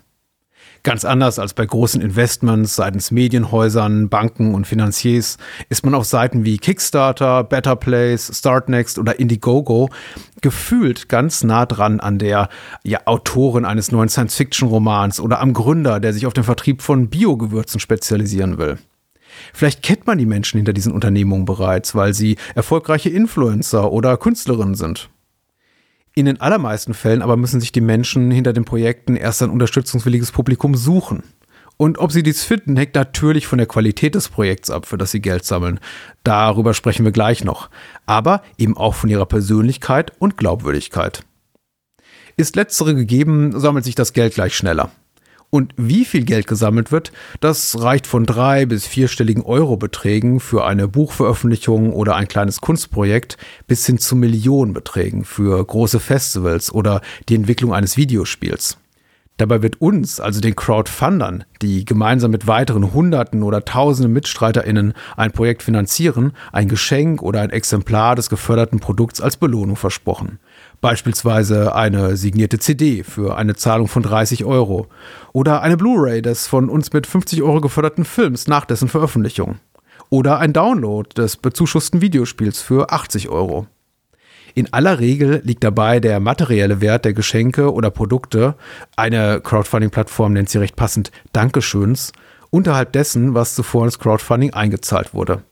Ganz 0.85 1.07
anders 1.07 1.39
als 1.39 1.55
bei 1.55 1.65
großen 1.65 2.03
Investments 2.03 2.77
seitens 2.77 3.11
Medienhäusern, 3.11 4.11
Banken 4.11 4.55
und 4.55 4.67
Finanziers 4.67 5.39
ist 5.71 5.83
man 5.83 5.95
auf 5.95 6.05
Seiten 6.05 6.45
wie 6.45 6.59
Kickstarter, 6.59 7.43
Better 7.43 7.75
Place, 7.75 8.31
Startnext 8.35 8.99
oder 8.99 9.19
Indiegogo 9.19 9.89
gefühlt 10.43 11.09
ganz 11.09 11.43
nah 11.43 11.65
dran 11.65 12.01
an 12.01 12.19
der 12.19 12.51
ja, 12.83 13.01
Autorin 13.07 13.65
eines 13.65 13.93
neuen 13.93 14.11
Science-Fiction-Romans 14.11 15.21
oder 15.21 15.41
am 15.41 15.55
Gründer, 15.55 16.01
der 16.01 16.13
sich 16.13 16.27
auf 16.27 16.35
den 16.35 16.45
Vertrieb 16.45 16.83
von 16.83 17.09
Biogewürzen 17.09 17.81
spezialisieren 17.81 18.59
will. 18.59 18.77
Vielleicht 19.55 19.83
kennt 19.83 20.07
man 20.07 20.19
die 20.19 20.27
Menschen 20.27 20.59
hinter 20.59 20.75
diesen 20.75 20.93
Unternehmungen 20.93 21.47
bereits, 21.47 21.95
weil 21.95 22.13
sie 22.13 22.37
erfolgreiche 22.55 23.09
Influencer 23.09 23.91
oder 23.91 24.19
Künstlerinnen 24.19 24.75
sind. 24.75 25.09
In 26.17 26.27
den 26.27 26.41
allermeisten 26.41 26.95
Fällen 26.95 27.23
aber 27.23 27.37
müssen 27.37 27.61
sich 27.61 27.73
die 27.73 27.81
Menschen 27.81 28.31
hinter 28.31 28.53
den 28.53 28.65
Projekten 28.65 29.17
erst 29.17 29.43
ein 29.43 29.51
unterstützungswilliges 29.51 30.31
Publikum 30.31 30.77
suchen. 30.77 31.25
Und 31.77 31.99
ob 31.99 32.13
sie 32.13 32.23
dies 32.23 32.45
finden, 32.45 32.77
hängt 32.77 32.95
natürlich 32.95 33.49
von 33.49 33.59
der 33.59 33.67
Qualität 33.67 34.15
des 34.15 34.29
Projekts 34.29 34.71
ab, 34.71 34.87
für 34.87 34.97
das 34.97 35.11
sie 35.11 35.21
Geld 35.21 35.45
sammeln. 35.45 35.81
Darüber 36.23 36.73
sprechen 36.73 37.05
wir 37.05 37.11
gleich 37.11 37.43
noch. 37.43 37.69
Aber 38.07 38.43
eben 38.59 38.77
auch 38.77 38.95
von 38.95 39.11
ihrer 39.11 39.27
Persönlichkeit 39.27 40.13
und 40.21 40.37
Glaubwürdigkeit. 40.37 41.25
Ist 42.37 42.55
letztere 42.55 42.95
gegeben, 42.95 43.59
sammelt 43.59 43.85
sich 43.85 43.97
das 43.97 44.13
Geld 44.13 44.35
gleich 44.35 44.57
schneller. 44.57 44.93
Und 45.55 45.73
wie 45.77 46.05
viel 46.05 46.25
Geld 46.25 46.49
gesammelt 46.49 46.91
wird, 46.91 47.13
das 47.39 47.81
reicht 47.81 48.09
von 48.09 48.27
drei 48.27 48.67
bis 48.67 48.89
vierstelligen 48.89 49.45
Eurobeträgen 49.45 50.41
für 50.41 50.65
eine 50.65 50.89
Buchveröffentlichung 50.89 51.93
oder 51.93 52.17
ein 52.17 52.27
kleines 52.27 52.61
Kunstprojekt 52.61 53.37
bis 53.69 53.87
hin 53.87 53.99
zu 53.99 54.17
Millionenbeträgen 54.17 55.25
für 55.25 55.65
große 55.65 56.01
Festivals 56.01 56.75
oder 56.75 57.03
die 57.29 57.37
Entwicklung 57.37 57.73
eines 57.73 57.97
Videospiels. 57.97 58.79
Dabei 59.37 59.63
wird 59.63 59.81
uns, 59.81 60.19
also 60.19 60.41
den 60.41 60.57
Crowdfundern, 60.57 61.45
die 61.63 61.85
gemeinsam 61.85 62.33
mit 62.33 62.49
weiteren 62.49 62.93
Hunderten 62.93 63.45
oder 63.45 63.65
Tausenden 63.65 64.13
MitstreiterInnen 64.13 64.93
ein 65.17 65.31
Projekt 65.31 65.63
finanzieren, 65.63 66.33
ein 66.51 66.67
Geschenk 66.67 67.23
oder 67.23 67.43
ein 67.43 67.51
Exemplar 67.51 68.17
des 68.17 68.29
geförderten 68.29 68.81
Produkts 68.81 69.21
als 69.21 69.37
Belohnung 69.37 69.77
versprochen. 69.77 70.41
Beispielsweise 70.85 71.75
eine 71.75 72.15
signierte 72.19 72.59
CD 72.59 73.05
für 73.05 73.39
eine 73.39 73.55
Zahlung 73.55 73.89
von 73.89 74.03
30 74.03 74.45
Euro 74.45 74.89
oder 75.33 75.63
eine 75.63 75.79
Blu-ray 75.79 76.21
des 76.21 76.47
von 76.47 76.69
uns 76.69 76.93
mit 76.93 77.07
50 77.07 77.43
Euro 77.43 77.63
geförderten 77.63 78.05
Films 78.05 78.49
nach 78.49 78.67
dessen 78.67 78.89
Veröffentlichung 78.89 79.61
oder 80.11 80.41
ein 80.41 80.53
Download 80.53 81.09
des 81.17 81.39
bezuschussten 81.39 82.03
Videospiels 82.03 82.61
für 82.61 82.93
80 82.93 83.31
Euro. 83.31 83.67
In 84.53 84.75
aller 84.75 85.01
Regel 85.01 85.41
liegt 85.43 85.65
dabei 85.65 86.01
der 86.01 86.21
materielle 86.21 86.83
Wert 86.83 87.07
der 87.07 87.15
Geschenke 87.15 87.73
oder 87.73 87.91
Produkte, 87.91 88.55
eine 88.95 89.41
Crowdfunding-Plattform 89.41 90.35
nennt 90.35 90.51
sie 90.51 90.59
recht 90.59 90.77
passend 90.77 91.13
Dankeschöns, 91.33 92.13
unterhalb 92.51 92.93
dessen, 92.93 93.33
was 93.33 93.55
zuvor 93.55 93.87
ins 93.87 93.99
Crowdfunding 93.99 94.53
eingezahlt 94.53 95.15
wurde. 95.15 95.45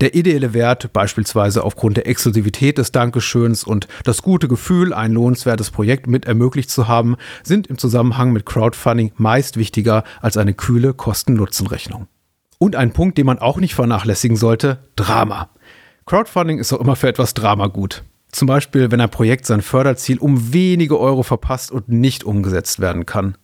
Der 0.00 0.14
ideelle 0.14 0.54
Wert, 0.54 0.92
beispielsweise 0.92 1.62
aufgrund 1.62 1.96
der 1.96 2.06
Exklusivität 2.06 2.78
des 2.78 2.92
Dankeschöns 2.92 3.64
und 3.64 3.86
das 4.04 4.22
gute 4.22 4.48
Gefühl, 4.48 4.92
ein 4.92 5.12
lohnenswertes 5.12 5.70
Projekt 5.70 6.06
mit 6.06 6.26
ermöglicht 6.26 6.70
zu 6.70 6.88
haben, 6.88 7.16
sind 7.42 7.66
im 7.68 7.78
Zusammenhang 7.78 8.32
mit 8.32 8.46
Crowdfunding 8.46 9.12
meist 9.16 9.56
wichtiger 9.56 10.04
als 10.20 10.36
eine 10.36 10.54
kühle 10.54 10.94
Kosten-Nutzen-Rechnung. 10.94 12.08
Und 12.58 12.76
ein 12.76 12.92
Punkt, 12.92 13.18
den 13.18 13.26
man 13.26 13.38
auch 13.38 13.58
nicht 13.58 13.74
vernachlässigen 13.74 14.36
sollte, 14.36 14.78
Drama. 14.96 15.50
Crowdfunding 16.06 16.58
ist 16.58 16.72
auch 16.72 16.80
immer 16.80 16.96
für 16.96 17.08
etwas 17.08 17.34
Drama 17.34 17.68
gut. 17.68 18.04
Zum 18.30 18.46
Beispiel, 18.46 18.90
wenn 18.90 19.00
ein 19.00 19.10
Projekt 19.10 19.46
sein 19.46 19.62
Förderziel 19.62 20.18
um 20.18 20.52
wenige 20.52 20.98
Euro 20.98 21.22
verpasst 21.22 21.70
und 21.70 21.88
nicht 21.88 22.24
umgesetzt 22.24 22.80
werden 22.80 23.06
kann. 23.06 23.36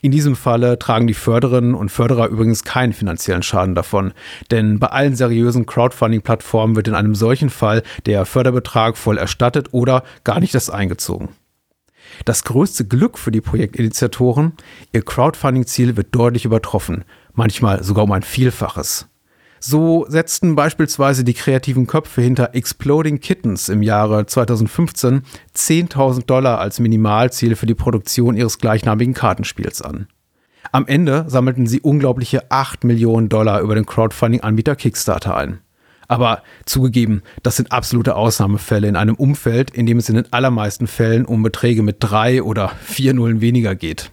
In 0.00 0.10
diesem 0.10 0.36
Falle 0.36 0.78
tragen 0.78 1.06
die 1.06 1.14
Förderinnen 1.14 1.74
und 1.74 1.90
Förderer 1.90 2.28
übrigens 2.28 2.64
keinen 2.64 2.92
finanziellen 2.92 3.42
Schaden 3.42 3.74
davon, 3.74 4.12
denn 4.50 4.78
bei 4.78 4.88
allen 4.88 5.16
seriösen 5.16 5.66
Crowdfunding-Plattformen 5.66 6.76
wird 6.76 6.88
in 6.88 6.94
einem 6.94 7.14
solchen 7.14 7.50
Fall 7.50 7.82
der 8.06 8.24
Förderbetrag 8.24 8.96
voll 8.96 9.18
erstattet 9.18 9.68
oder 9.72 10.04
gar 10.24 10.40
nicht 10.40 10.54
erst 10.54 10.72
eingezogen. 10.72 11.30
Das 12.24 12.44
größte 12.44 12.86
Glück 12.86 13.18
für 13.18 13.30
die 13.30 13.40
Projektinitiatoren, 13.40 14.52
ihr 14.92 15.02
Crowdfunding-Ziel 15.02 15.96
wird 15.96 16.14
deutlich 16.14 16.44
übertroffen, 16.44 17.04
manchmal 17.32 17.82
sogar 17.82 18.04
um 18.04 18.12
ein 18.12 18.22
Vielfaches. 18.22 19.08
So 19.64 20.06
setzten 20.08 20.56
beispielsweise 20.56 21.22
die 21.22 21.34
kreativen 21.34 21.86
Köpfe 21.86 22.20
hinter 22.20 22.52
Exploding 22.52 23.20
Kittens 23.20 23.68
im 23.68 23.80
Jahre 23.80 24.26
2015 24.26 25.22
10.000 25.56 26.26
Dollar 26.26 26.58
als 26.58 26.80
Minimalziel 26.80 27.54
für 27.54 27.66
die 27.66 27.76
Produktion 27.76 28.36
ihres 28.36 28.58
gleichnamigen 28.58 29.14
Kartenspiels 29.14 29.80
an. 29.80 30.08
Am 30.72 30.88
Ende 30.88 31.26
sammelten 31.28 31.68
sie 31.68 31.80
unglaubliche 31.80 32.50
8 32.50 32.82
Millionen 32.82 33.28
Dollar 33.28 33.60
über 33.60 33.76
den 33.76 33.86
Crowdfunding-Anbieter 33.86 34.74
Kickstarter 34.74 35.36
ein. 35.36 35.60
Aber 36.08 36.42
zugegeben, 36.66 37.22
das 37.44 37.54
sind 37.54 37.70
absolute 37.70 38.16
Ausnahmefälle 38.16 38.88
in 38.88 38.96
einem 38.96 39.14
Umfeld, 39.14 39.70
in 39.70 39.86
dem 39.86 39.98
es 39.98 40.08
in 40.08 40.16
den 40.16 40.32
allermeisten 40.32 40.88
Fällen 40.88 41.24
um 41.24 41.44
Beträge 41.44 41.84
mit 41.84 41.98
drei 42.00 42.42
oder 42.42 42.70
vier 42.82 43.14
Nullen 43.14 43.40
weniger 43.40 43.76
geht. 43.76 44.10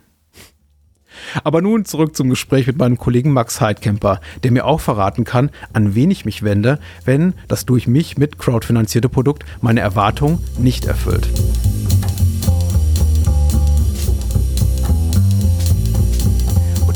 Aber 1.44 1.62
nun 1.62 1.86
zurück 1.86 2.16
zum 2.16 2.30
Gespräch 2.30 2.68
mit 2.68 2.78
meinem 2.78 2.98
Kollegen 2.98 3.32
Max 3.32 3.62
Heidkemper, 3.62 4.22
der 4.44 4.52
mir 4.52 4.66
auch 4.66 4.80
verraten 4.80 5.24
kann, 5.24 5.50
an 5.74 5.96
wen 5.96 6.12
ich 6.12 6.26
mich 6.26 6.44
wende, 6.44 6.80
wenn 7.06 7.34
das 7.48 7.66
durch 7.66 7.88
mich 7.88 8.18
mit 8.18 8.38
crowdfinanzierte 8.38 9.10
Produkt 9.10 9.46
meine 9.62 9.80
Erwartung 9.80 10.40
nicht 10.58 10.86
erfüllt. 10.86 11.30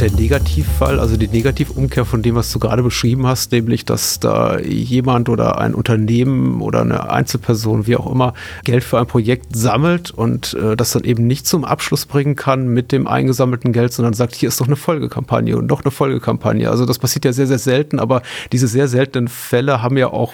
Der 0.04 0.12
Negativfall, 0.12 1.00
also 1.00 1.16
die 1.16 1.30
Negativumkehr 1.30 2.04
von 2.04 2.22
dem, 2.22 2.36
was 2.36 2.52
du 2.52 2.60
gerade 2.60 2.84
beschrieben 2.84 3.26
hast, 3.26 3.54
nämlich, 3.54 3.86
dass 3.86 4.20
da 4.20 4.60
jemand 4.60 5.30
oder 5.30 5.60
ein 5.60 5.74
Unternehmen 5.74 6.60
oder 6.60 6.82
eine 6.82 7.10
Einzelperson, 7.10 7.88
wie 7.88 7.96
auch 7.96 8.12
immer, 8.12 8.34
Geld 8.66 8.84
für 8.84 9.00
ein 9.00 9.08
Projekt 9.08 9.56
sammelt 9.56 10.12
und 10.12 10.56
äh, 10.56 10.76
das 10.76 10.92
dann 10.92 11.06
eben 11.06 11.26
nicht 11.26 11.48
zum 11.48 11.64
Abschluss 11.64 12.06
bringen 12.06 12.36
kann 12.36 12.68
mit 12.68 12.92
dem 12.92 13.08
eingesammelten 13.08 13.72
Geld, 13.72 13.94
sondern 13.94 14.14
sagt, 14.14 14.36
hier 14.36 14.50
ist 14.50 14.60
doch 14.60 14.68
eine 14.68 14.76
Folgekampagne 14.76 15.56
und 15.56 15.70
doch 15.70 15.86
eine 15.86 15.92
Folgekampagne. 15.92 16.70
Also 16.70 16.86
das 16.86 17.00
passiert 17.00 17.24
ja 17.24 17.32
sehr, 17.32 17.48
sehr 17.48 17.60
selten, 17.60 17.98
aber 17.98 18.24
diese 18.52 18.68
sehr 18.68 18.90
seltenen 18.90 19.30
Fälle 19.30 19.82
haben 19.82 19.96
ja 19.96 20.08
auch 20.08 20.34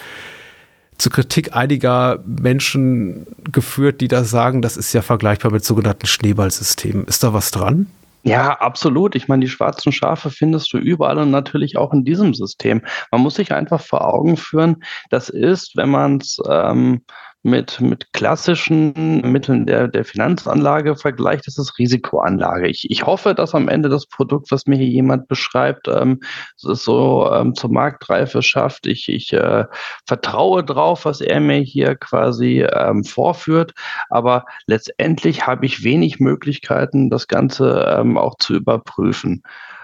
zur 0.98 1.12
Kritik 1.12 1.54
einiger 1.54 2.18
Menschen 2.26 3.24
geführt, 3.52 4.00
die 4.00 4.08
da 4.08 4.24
sagen, 4.24 4.62
das 4.62 4.76
ist 4.76 4.92
ja 4.94 5.02
vergleichbar 5.02 5.52
mit 5.52 5.64
sogenannten 5.64 6.06
Schneeballsystemen. 6.06 7.04
Ist 7.04 7.22
da 7.22 7.32
was 7.32 7.52
dran? 7.52 7.86
Ja, 8.22 8.52
absolut. 8.60 9.14
Ich 9.14 9.28
meine, 9.28 9.40
die 9.40 9.48
schwarzen 9.50 9.92
Schafe 9.92 10.30
findest 10.30 10.72
du 10.72 10.78
überall 10.78 11.18
und 11.18 11.30
natürlich 11.30 11.78
auch 11.78 11.92
in 11.94 12.04
diesem 12.04 12.34
System. 12.34 12.82
Man 13.10 13.22
muss 13.22 13.34
sich 13.34 13.52
einfach 13.52 13.80
vor 13.80 14.06
Augen 14.06 14.36
führen, 14.36 14.82
das 15.08 15.30
ist, 15.30 15.76
wenn 15.76 15.88
man 15.88 16.18
es 16.18 16.38
ähm, 16.46 17.02
mit, 17.42 17.80
mit 17.80 18.12
klassischen 18.12 19.22
Mitteln 19.32 19.64
der, 19.64 19.88
der 19.88 20.04
Finanzanlage 20.04 20.96
vergleicht, 20.96 21.46
ist 21.46 21.58
es 21.58 21.78
Risikoanlage. 21.78 22.68
Ich, 22.68 22.90
ich 22.90 23.06
hoffe, 23.06 23.34
dass 23.34 23.54
am 23.54 23.68
Ende 23.68 23.88
das 23.88 24.06
Produkt, 24.06 24.50
was 24.50 24.66
mir 24.66 24.76
hier 24.76 24.88
jemand 24.88 25.26
beschreibt, 25.26 25.88
ähm, 25.88 26.20
so 26.56 27.30
ähm, 27.32 27.54
zur 27.54 27.72
Marktreife 27.72 28.42
schafft. 28.42 28.86
Ich, 28.86 29.08
ich 29.08 29.32
äh, 29.32 29.64
vertraue 30.06 30.62
drauf, 30.62 31.06
was 31.06 31.20
er 31.22 31.40
mir 31.40 31.60
hier 31.60 31.96
quasi 31.96 32.62
ähm, 32.62 33.04
vorführt. 33.04 33.72
Aber 34.10 34.44
letztendlich 34.66 35.46
habe 35.46 35.64
ich 35.64 35.82
wenig 35.82 36.20
Möglichkeiten, 36.20 37.08
das 37.08 37.26
Ganze 37.26 37.96
ähm, 37.96 38.18
auch 38.18 38.36
zu 38.38 38.54
überprüfen. 38.54 39.42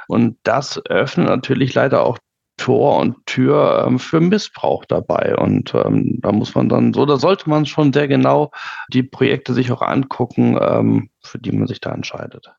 Und 0.08 0.36
das 0.42 0.84
öffnet 0.86 1.28
natürlich 1.28 1.74
leider 1.74 2.04
auch 2.04 2.18
Tor 2.56 2.98
und 2.98 3.26
Tür 3.26 3.84
ähm, 3.86 3.98
für 3.98 4.20
Missbrauch 4.20 4.84
dabei. 4.84 5.36
Und 5.36 5.74
ähm, 5.74 6.18
da 6.20 6.32
muss 6.32 6.54
man 6.54 6.68
dann 6.68 6.92
so, 6.92 7.06
da 7.06 7.16
sollte 7.16 7.48
man 7.50 7.66
schon 7.66 7.92
sehr 7.92 8.08
genau 8.08 8.50
die 8.88 9.02
Projekte 9.02 9.54
sich 9.54 9.70
auch 9.72 9.82
angucken, 9.82 10.58
ähm, 10.60 11.10
für 11.22 11.38
die 11.38 11.52
man 11.52 11.66
sich 11.66 11.80
da 11.80 11.92
entscheidet. 11.92 12.52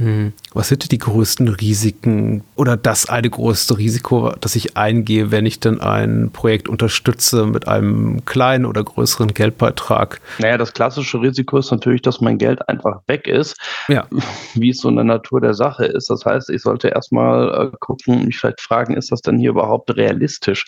Hm. 0.00 0.32
Was 0.54 0.68
sind 0.68 0.90
die 0.92 0.98
größten 0.98 1.46
Risiken 1.48 2.42
oder 2.56 2.78
das 2.78 3.10
eine 3.10 3.28
größte 3.28 3.76
Risiko, 3.76 4.32
das 4.40 4.56
ich 4.56 4.74
eingehe, 4.74 5.30
wenn 5.30 5.44
ich 5.44 5.60
denn 5.60 5.78
ein 5.78 6.30
Projekt 6.32 6.70
unterstütze 6.70 7.44
mit 7.44 7.68
einem 7.68 8.24
kleinen 8.24 8.64
oder 8.64 8.82
größeren 8.82 9.34
Geldbeitrag? 9.34 10.22
Naja, 10.38 10.56
das 10.56 10.72
klassische 10.72 11.20
Risiko 11.20 11.58
ist 11.58 11.70
natürlich, 11.70 12.00
dass 12.00 12.22
mein 12.22 12.38
Geld 12.38 12.66
einfach 12.66 13.02
weg 13.08 13.26
ist, 13.26 13.60
ja. 13.88 14.06
wie 14.54 14.70
es 14.70 14.78
so 14.78 14.88
in 14.88 14.96
der 14.96 15.04
Natur 15.04 15.42
der 15.42 15.52
Sache 15.52 15.84
ist. 15.84 16.08
Das 16.08 16.24
heißt, 16.24 16.48
ich 16.48 16.62
sollte 16.62 16.88
erstmal 16.88 17.66
äh, 17.66 17.76
gucken, 17.78 18.24
mich 18.24 18.38
vielleicht 18.38 18.62
fragen, 18.62 18.96
ist 18.96 19.12
das 19.12 19.20
denn 19.20 19.38
hier 19.38 19.50
überhaupt 19.50 19.94
realistisch, 19.94 20.66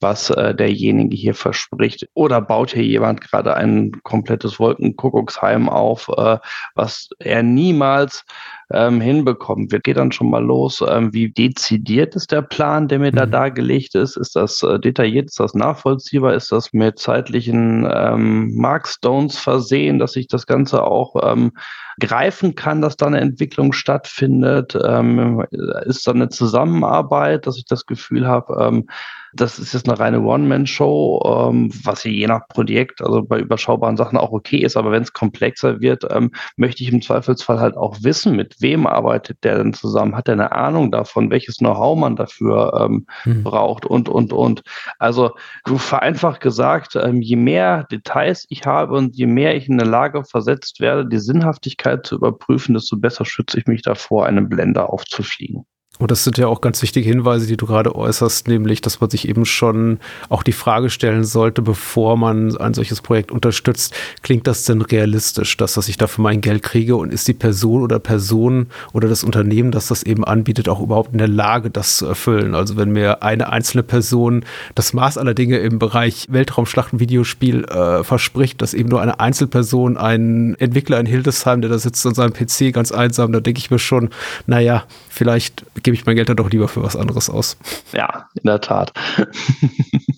was 0.00 0.28
äh, 0.28 0.54
derjenige 0.54 1.16
hier 1.16 1.34
verspricht? 1.34 2.06
Oder 2.12 2.42
baut 2.42 2.72
hier 2.72 2.84
jemand 2.84 3.22
gerade 3.22 3.54
ein 3.54 3.92
komplettes 4.02 4.60
Wolkenkuckucksheim 4.60 5.70
auf, 5.70 6.10
äh, 6.14 6.36
was 6.74 7.08
er 7.18 7.42
niemals 7.42 8.26
ähm, 8.74 9.00
hinbekommen 9.00 9.70
wird. 9.70 9.84
Geht 9.84 9.96
dann 9.96 10.12
schon 10.12 10.30
mal 10.30 10.42
los, 10.42 10.82
ähm, 10.86 11.12
wie 11.12 11.30
dezidiert 11.30 12.14
ist 12.14 12.32
der 12.32 12.42
Plan, 12.42 12.88
der 12.88 12.98
mir 12.98 13.12
mhm. 13.12 13.16
da 13.16 13.26
dargelegt 13.26 13.94
ist? 13.94 14.16
Ist 14.16 14.36
das 14.36 14.62
äh, 14.62 14.78
detailliert, 14.78 15.26
ist 15.26 15.40
das 15.40 15.54
nachvollziehbar? 15.54 16.34
Ist 16.34 16.52
das 16.52 16.72
mit 16.72 16.98
zeitlichen 16.98 17.88
ähm, 17.90 18.54
Markstones 18.56 19.38
versehen, 19.38 19.98
dass 19.98 20.16
ich 20.16 20.26
das 20.26 20.46
Ganze 20.46 20.82
auch 20.82 21.14
ähm, 21.22 21.52
greifen 22.00 22.54
kann, 22.54 22.82
dass 22.82 22.96
da 22.96 23.06
eine 23.06 23.20
Entwicklung 23.20 23.72
stattfindet? 23.72 24.76
Ähm, 24.84 25.44
ist 25.86 26.06
da 26.06 26.12
eine 26.12 26.28
Zusammenarbeit, 26.28 27.46
dass 27.46 27.56
ich 27.56 27.64
das 27.66 27.86
Gefühl 27.86 28.26
habe, 28.26 28.56
ähm, 28.60 28.88
das 29.34 29.58
ist 29.58 29.74
jetzt 29.74 29.88
eine 29.88 29.98
reine 29.98 30.20
One-Man-Show, 30.20 31.48
ähm, 31.50 31.70
was 31.82 32.02
hier 32.02 32.12
je 32.12 32.26
nach 32.26 32.46
Projekt, 32.48 33.02
also 33.02 33.22
bei 33.22 33.38
überschaubaren 33.38 33.96
Sachen 33.96 34.18
auch 34.18 34.32
okay 34.32 34.58
ist, 34.58 34.76
aber 34.76 34.92
wenn 34.92 35.02
es 35.02 35.12
komplexer 35.12 35.80
wird, 35.80 36.06
ähm, 36.10 36.30
möchte 36.56 36.82
ich 36.82 36.92
im 36.92 37.02
Zweifelsfall 37.02 37.60
halt 37.60 37.76
auch 37.76 37.96
wissen, 38.02 38.36
mit 38.36 38.56
wem 38.60 38.86
arbeitet 38.86 39.38
der 39.42 39.58
denn 39.58 39.72
zusammen? 39.72 40.16
Hat 40.16 40.28
er 40.28 40.34
eine 40.34 40.52
Ahnung 40.52 40.90
davon, 40.90 41.30
welches 41.30 41.56
Know-how 41.56 41.98
man 41.98 42.16
dafür 42.16 42.72
ähm, 42.80 43.06
mhm. 43.24 43.42
braucht 43.42 43.86
und, 43.86 44.08
und, 44.08 44.32
und. 44.32 44.62
Also 44.98 45.32
vereinfacht 45.76 46.40
gesagt, 46.40 46.96
ähm, 46.96 47.20
je 47.20 47.36
mehr 47.36 47.84
Details 47.84 48.46
ich 48.48 48.66
habe 48.66 48.94
und 48.94 49.16
je 49.16 49.26
mehr 49.26 49.56
ich 49.56 49.68
in 49.68 49.80
eine 49.80 49.88
Lage 49.88 50.24
versetzt 50.24 50.80
werde, 50.80 51.06
die 51.06 51.18
Sinnhaftigkeit 51.18 52.06
zu 52.06 52.16
überprüfen, 52.16 52.74
desto 52.74 52.96
besser 52.96 53.24
schütze 53.24 53.58
ich 53.58 53.66
mich 53.66 53.82
davor, 53.82 54.26
einem 54.26 54.48
Blender 54.48 54.92
aufzufliegen. 54.92 55.66
Und 56.00 56.10
das 56.10 56.24
sind 56.24 56.38
ja 56.38 56.48
auch 56.48 56.60
ganz 56.60 56.82
wichtige 56.82 57.08
Hinweise, 57.08 57.46
die 57.46 57.56
du 57.56 57.66
gerade 57.66 57.94
äußerst, 57.94 58.48
nämlich, 58.48 58.80
dass 58.80 59.00
man 59.00 59.10
sich 59.10 59.28
eben 59.28 59.44
schon 59.44 60.00
auch 60.28 60.42
die 60.42 60.52
Frage 60.52 60.90
stellen 60.90 61.22
sollte, 61.22 61.62
bevor 61.62 62.16
man 62.16 62.56
ein 62.56 62.74
solches 62.74 63.00
Projekt 63.00 63.30
unterstützt, 63.30 63.94
klingt 64.22 64.48
das 64.48 64.64
denn 64.64 64.82
realistisch, 64.82 65.56
dass, 65.56 65.74
dass 65.74 65.86
ich 65.86 65.96
dafür 65.96 66.24
mein 66.24 66.40
Geld 66.40 66.64
kriege 66.64 66.96
und 66.96 67.12
ist 67.12 67.28
die 67.28 67.32
Person 67.32 67.80
oder 67.80 68.00
Person 68.00 68.66
oder 68.92 69.06
das 69.06 69.22
Unternehmen, 69.22 69.70
das 69.70 69.86
das 69.86 70.02
eben 70.02 70.24
anbietet, 70.24 70.68
auch 70.68 70.80
überhaupt 70.80 71.12
in 71.12 71.18
der 71.18 71.28
Lage, 71.28 71.70
das 71.70 71.98
zu 71.98 72.06
erfüllen? 72.06 72.56
Also 72.56 72.76
wenn 72.76 72.90
mir 72.90 73.22
eine 73.22 73.52
einzelne 73.52 73.84
Person 73.84 74.44
das 74.74 74.94
Maß 74.94 75.16
aller 75.16 75.34
Dinge 75.34 75.58
im 75.58 75.78
Bereich 75.78 76.26
Weltraumschlachten-Videospiel 76.28 77.66
äh, 77.66 78.02
verspricht, 78.02 78.62
dass 78.62 78.74
eben 78.74 78.88
nur 78.88 79.00
eine 79.00 79.20
Einzelperson, 79.20 79.96
ein 79.96 80.56
Entwickler 80.58 80.98
in 80.98 81.06
Hildesheim, 81.06 81.60
der 81.60 81.70
da 81.70 81.78
sitzt 81.78 82.04
an 82.04 82.14
seinem 82.14 82.32
PC 82.32 82.72
ganz 82.74 82.90
einsam, 82.90 83.30
da 83.30 83.38
denke 83.38 83.60
ich 83.60 83.70
mir 83.70 83.78
schon, 83.78 84.10
naja, 84.48 84.82
vielleicht 85.08 85.64
gebe 85.84 85.94
ich 85.94 86.04
mein 86.04 86.16
Geld 86.16 86.28
dann 86.28 86.36
doch 86.36 86.50
lieber 86.50 86.66
für 86.66 86.82
was 86.82 86.96
anderes 86.96 87.30
aus. 87.30 87.56
Ja, 87.92 88.28
in 88.34 88.46
der 88.46 88.60
Tat. 88.60 88.92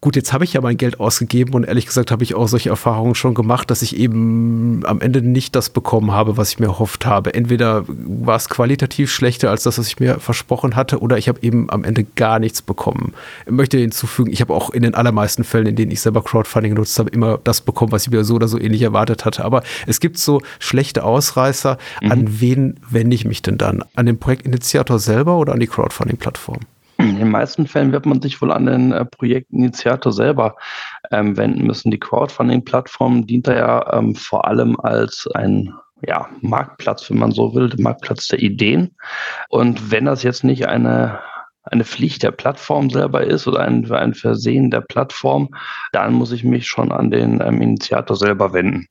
Gut, 0.00 0.14
jetzt 0.14 0.32
habe 0.32 0.44
ich 0.44 0.52
ja 0.52 0.60
mein 0.60 0.76
Geld 0.76 1.00
ausgegeben 1.00 1.54
und 1.54 1.64
ehrlich 1.64 1.86
gesagt 1.86 2.12
habe 2.12 2.22
ich 2.22 2.36
auch 2.36 2.46
solche 2.46 2.68
Erfahrungen 2.68 3.16
schon 3.16 3.34
gemacht, 3.34 3.68
dass 3.68 3.82
ich 3.82 3.96
eben 3.96 4.82
am 4.84 5.00
Ende 5.00 5.22
nicht 5.22 5.56
das 5.56 5.70
bekommen 5.70 6.12
habe, 6.12 6.36
was 6.36 6.50
ich 6.50 6.60
mir 6.60 6.66
erhofft 6.66 7.04
habe. 7.04 7.34
Entweder 7.34 7.84
war 7.88 8.36
es 8.36 8.48
qualitativ 8.48 9.10
schlechter 9.10 9.50
als 9.50 9.64
das, 9.64 9.76
was 9.76 9.88
ich 9.88 9.98
mir 9.98 10.20
versprochen 10.20 10.76
hatte, 10.76 11.00
oder 11.00 11.18
ich 11.18 11.28
habe 11.28 11.42
eben 11.42 11.68
am 11.68 11.82
Ende 11.82 12.04
gar 12.04 12.38
nichts 12.38 12.62
bekommen. 12.62 13.12
Ich 13.44 13.50
möchte 13.50 13.76
hinzufügen, 13.76 14.30
ich 14.30 14.40
habe 14.40 14.54
auch 14.54 14.70
in 14.70 14.84
den 14.84 14.94
allermeisten 14.94 15.42
Fällen, 15.42 15.66
in 15.66 15.74
denen 15.74 15.90
ich 15.90 16.00
selber 16.00 16.22
Crowdfunding 16.22 16.76
genutzt 16.76 16.96
habe, 17.00 17.10
immer 17.10 17.40
das 17.42 17.60
bekommen, 17.60 17.90
was 17.90 18.06
ich 18.06 18.12
mir 18.12 18.22
so 18.22 18.36
oder 18.36 18.46
so 18.46 18.60
ähnlich 18.60 18.82
erwartet 18.82 19.24
hatte. 19.24 19.44
Aber 19.44 19.64
es 19.88 19.98
gibt 19.98 20.18
so 20.18 20.42
schlechte 20.60 21.02
Ausreißer. 21.02 21.76
Mhm. 22.02 22.12
An 22.12 22.40
wen 22.40 22.80
wende 22.88 23.16
ich 23.16 23.24
mich 23.24 23.42
denn 23.42 23.58
dann? 23.58 23.82
An 23.96 24.06
den 24.06 24.20
Projektinitiator 24.20 25.00
selber 25.00 25.38
oder 25.38 25.54
an 25.54 25.60
die 25.60 25.66
Crowdfunding-Plattform? 25.66 26.60
In 26.98 27.16
den 27.16 27.30
meisten 27.30 27.66
Fällen 27.66 27.92
wird 27.92 28.06
man 28.06 28.20
sich 28.20 28.42
wohl 28.42 28.50
an 28.52 28.66
den 28.66 28.92
äh, 28.92 29.04
Projektinitiator 29.04 30.12
selber 30.12 30.56
ähm, 31.12 31.36
wenden 31.36 31.66
müssen. 31.66 31.90
Die 31.92 32.00
Crowdfunding-Plattform 32.00 33.26
dient 33.26 33.46
da 33.46 33.56
ja 33.56 33.92
ähm, 33.94 34.16
vor 34.16 34.46
allem 34.46 34.78
als 34.80 35.28
ein 35.34 35.72
ja, 36.06 36.28
Marktplatz, 36.40 37.08
wenn 37.10 37.18
man 37.18 37.32
so 37.32 37.54
will, 37.54 37.72
Marktplatz 37.78 38.28
der 38.28 38.40
Ideen. 38.40 38.96
Und 39.48 39.90
wenn 39.90 40.04
das 40.04 40.22
jetzt 40.22 40.44
nicht 40.44 40.66
eine 40.66 41.20
eine 41.70 41.84
Pflicht 41.84 42.22
der 42.22 42.30
Plattform 42.30 42.90
selber 42.90 43.24
ist 43.24 43.46
oder 43.46 43.60
ein, 43.60 43.90
ein 43.92 44.14
Versehen 44.14 44.70
der 44.70 44.80
Plattform, 44.80 45.50
dann 45.92 46.14
muss 46.14 46.32
ich 46.32 46.44
mich 46.44 46.66
schon 46.66 46.92
an 46.92 47.10
den 47.10 47.40
ähm, 47.40 47.60
Initiator 47.60 48.16
selber 48.16 48.52
wenden. 48.52 48.86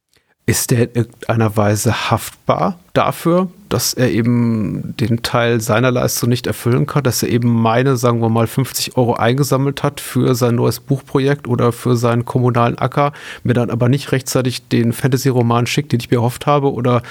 Ist 0.46 0.72
der 0.72 0.84
in 0.84 0.96
irgendeiner 0.96 1.58
Weise 1.58 2.12
haftbar 2.12 2.80
dafür, 2.94 3.50
dass 3.70 3.94
er 3.94 4.10
eben 4.12 4.96
den 5.00 5.22
Teil 5.24 5.62
seiner 5.62 5.92
Leistung 5.92 6.30
nicht 6.30 6.48
erfüllen 6.48 6.86
kann, 6.86 7.04
dass 7.04 7.24
er 7.24 7.30
eben 7.30 7.50
meine, 7.50 7.98
sagen 7.98 8.22
wir 8.22 8.30
mal, 8.30 8.48
50 8.48 8.98
Euro 8.98 9.16
eingesammelt 9.16 9.84
hat 9.84 10.00
für 10.00 10.36
sein 10.36 10.56
neues 10.56 10.80
Buchprojekt 10.80 11.48
oder 11.48 11.72
für 11.72 11.96
seinen 11.96 12.26
kommunalen 12.26 12.78
Acker, 12.78 13.14
mir 13.44 13.54
dann 13.54 13.70
aber 13.70 13.90
nicht 13.90 14.12
rechtzeitig 14.12 14.68
den 14.68 14.94
Fantasy-Roman 14.94 15.68
schickt, 15.68 15.92
den 15.92 16.00
ich 16.00 16.10
mir 16.10 16.18
erhofft 16.18 16.46
habe 16.46 16.72
oder 16.72 17.02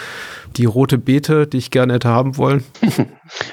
die 0.56 0.64
rote 0.64 0.98
Beete, 0.98 1.46
die 1.46 1.58
ich 1.58 1.70
gerne 1.70 1.94
hätte 1.94 2.08
haben 2.08 2.36
wollen? 2.36 2.64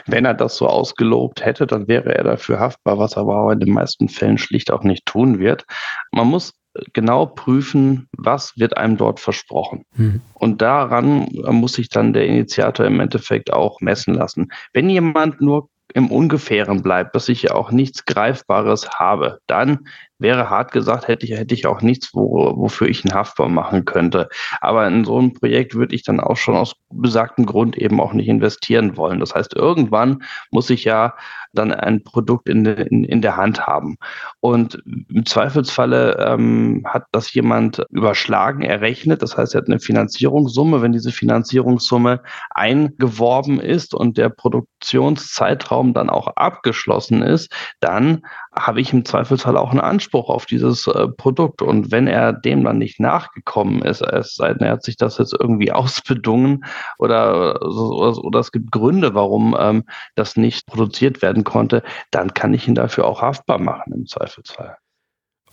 Wenn 0.05 0.25
er 0.25 0.33
das 0.33 0.57
so 0.57 0.67
ausgelobt 0.67 1.45
hätte, 1.45 1.67
dann 1.67 1.87
wäre 1.87 2.15
er 2.15 2.23
dafür 2.23 2.59
haftbar, 2.59 2.97
was 2.97 3.15
er 3.15 3.21
aber 3.21 3.51
in 3.51 3.59
den 3.59 3.73
meisten 3.73 4.09
Fällen 4.09 4.37
schlicht 4.37 4.71
auch 4.71 4.83
nicht 4.83 5.05
tun 5.05 5.39
wird. 5.39 5.65
Man 6.11 6.27
muss 6.27 6.53
genau 6.93 7.25
prüfen, 7.25 8.07
was 8.17 8.57
wird 8.57 8.77
einem 8.77 8.97
dort 8.97 9.19
versprochen. 9.19 9.85
Mhm. 9.95 10.21
Und 10.33 10.61
daran 10.61 11.27
muss 11.51 11.73
sich 11.73 11.89
dann 11.89 12.13
der 12.13 12.25
Initiator 12.25 12.85
im 12.85 12.99
Endeffekt 12.99 13.53
auch 13.53 13.81
messen 13.81 14.15
lassen. 14.15 14.51
Wenn 14.73 14.89
jemand 14.89 15.41
nur 15.41 15.69
im 15.93 16.11
Ungefähren 16.11 16.81
bleibt, 16.81 17.15
dass 17.15 17.29
ich 17.29 17.43
ja 17.43 17.53
auch 17.53 17.71
nichts 17.71 18.05
Greifbares 18.05 18.89
habe, 18.91 19.39
dann 19.47 19.87
wäre 20.23 20.49
hart 20.49 20.71
gesagt, 20.71 21.07
hätte 21.07 21.25
ich, 21.27 21.33
hätte 21.33 21.53
ich 21.53 21.67
auch 21.67 21.81
nichts, 21.81 22.09
wo, 22.13 22.53
wofür 22.57 22.87
ich 22.87 23.05
einen 23.05 23.13
Haftbar 23.13 23.49
machen 23.49 23.85
könnte. 23.85 24.29
Aber 24.61 24.87
in 24.87 25.05
so 25.05 25.19
ein 25.19 25.33
Projekt 25.33 25.75
würde 25.75 25.93
ich 25.93 26.03
dann 26.03 26.19
auch 26.19 26.37
schon 26.37 26.55
aus 26.55 26.73
besagtem 26.89 27.45
Grund 27.45 27.77
eben 27.77 27.99
auch 27.99 28.13
nicht 28.13 28.27
investieren 28.27 28.97
wollen. 28.97 29.19
Das 29.19 29.35
heißt, 29.35 29.55
irgendwann 29.55 30.23
muss 30.49 30.69
ich 30.69 30.85
ja 30.85 31.13
dann 31.53 31.71
ein 31.71 32.03
Produkt 32.03 32.49
in, 32.49 32.65
in, 32.65 33.03
in 33.03 33.21
der 33.21 33.37
Hand 33.37 33.67
haben. 33.67 33.97
Und 34.39 34.81
im 34.85 35.25
Zweifelsfalle 35.25 36.17
ähm, 36.19 36.83
hat 36.87 37.05
das 37.11 37.33
jemand 37.33 37.83
überschlagen, 37.89 38.63
errechnet. 38.63 39.21
Das 39.21 39.37
heißt, 39.37 39.53
er 39.53 39.61
hat 39.61 39.67
eine 39.67 39.79
Finanzierungssumme. 39.79 40.81
Wenn 40.81 40.93
diese 40.93 41.11
Finanzierungssumme 41.11 42.21
eingeworben 42.49 43.59
ist 43.59 43.93
und 43.93 44.17
der 44.17 44.29
Produktionszeitraum 44.29 45.93
dann 45.93 46.09
auch 46.09 46.27
abgeschlossen 46.27 47.21
ist, 47.21 47.53
dann 47.79 48.23
habe 48.55 48.81
ich 48.81 48.93
im 48.93 49.05
Zweifelsfall 49.05 49.57
auch 49.57 49.71
einen 49.71 49.79
Anspruch 49.79 50.29
auf 50.29 50.45
dieses 50.45 50.87
äh, 50.87 51.07
Produkt. 51.07 51.61
Und 51.61 51.91
wenn 51.91 52.07
er 52.07 52.33
dem 52.33 52.63
dann 52.63 52.77
nicht 52.77 52.99
nachgekommen 52.99 53.81
ist, 53.81 54.01
es 54.01 54.35
sei 54.35 54.53
denn, 54.53 54.67
er 54.67 54.73
hat 54.73 54.83
sich 54.83 54.97
das 54.97 55.17
jetzt 55.17 55.35
irgendwie 55.39 55.71
ausbedungen 55.73 56.65
oder, 56.99 57.61
oder, 57.61 58.17
oder 58.23 58.39
es 58.39 58.51
gibt 58.51 58.71
Gründe, 58.71 59.13
warum 59.15 59.55
ähm, 59.59 59.83
das 60.15 60.35
nicht 60.35 60.67
produziert 60.67 61.21
werden 61.21 61.43
konnte, 61.43 61.83
dann 62.11 62.33
kann 62.33 62.53
ich 62.53 62.67
ihn 62.67 62.75
dafür 62.75 63.05
auch 63.05 63.21
haftbar 63.21 63.59
machen 63.59 63.93
im 63.93 64.05
Zweifelsfall. 64.05 64.77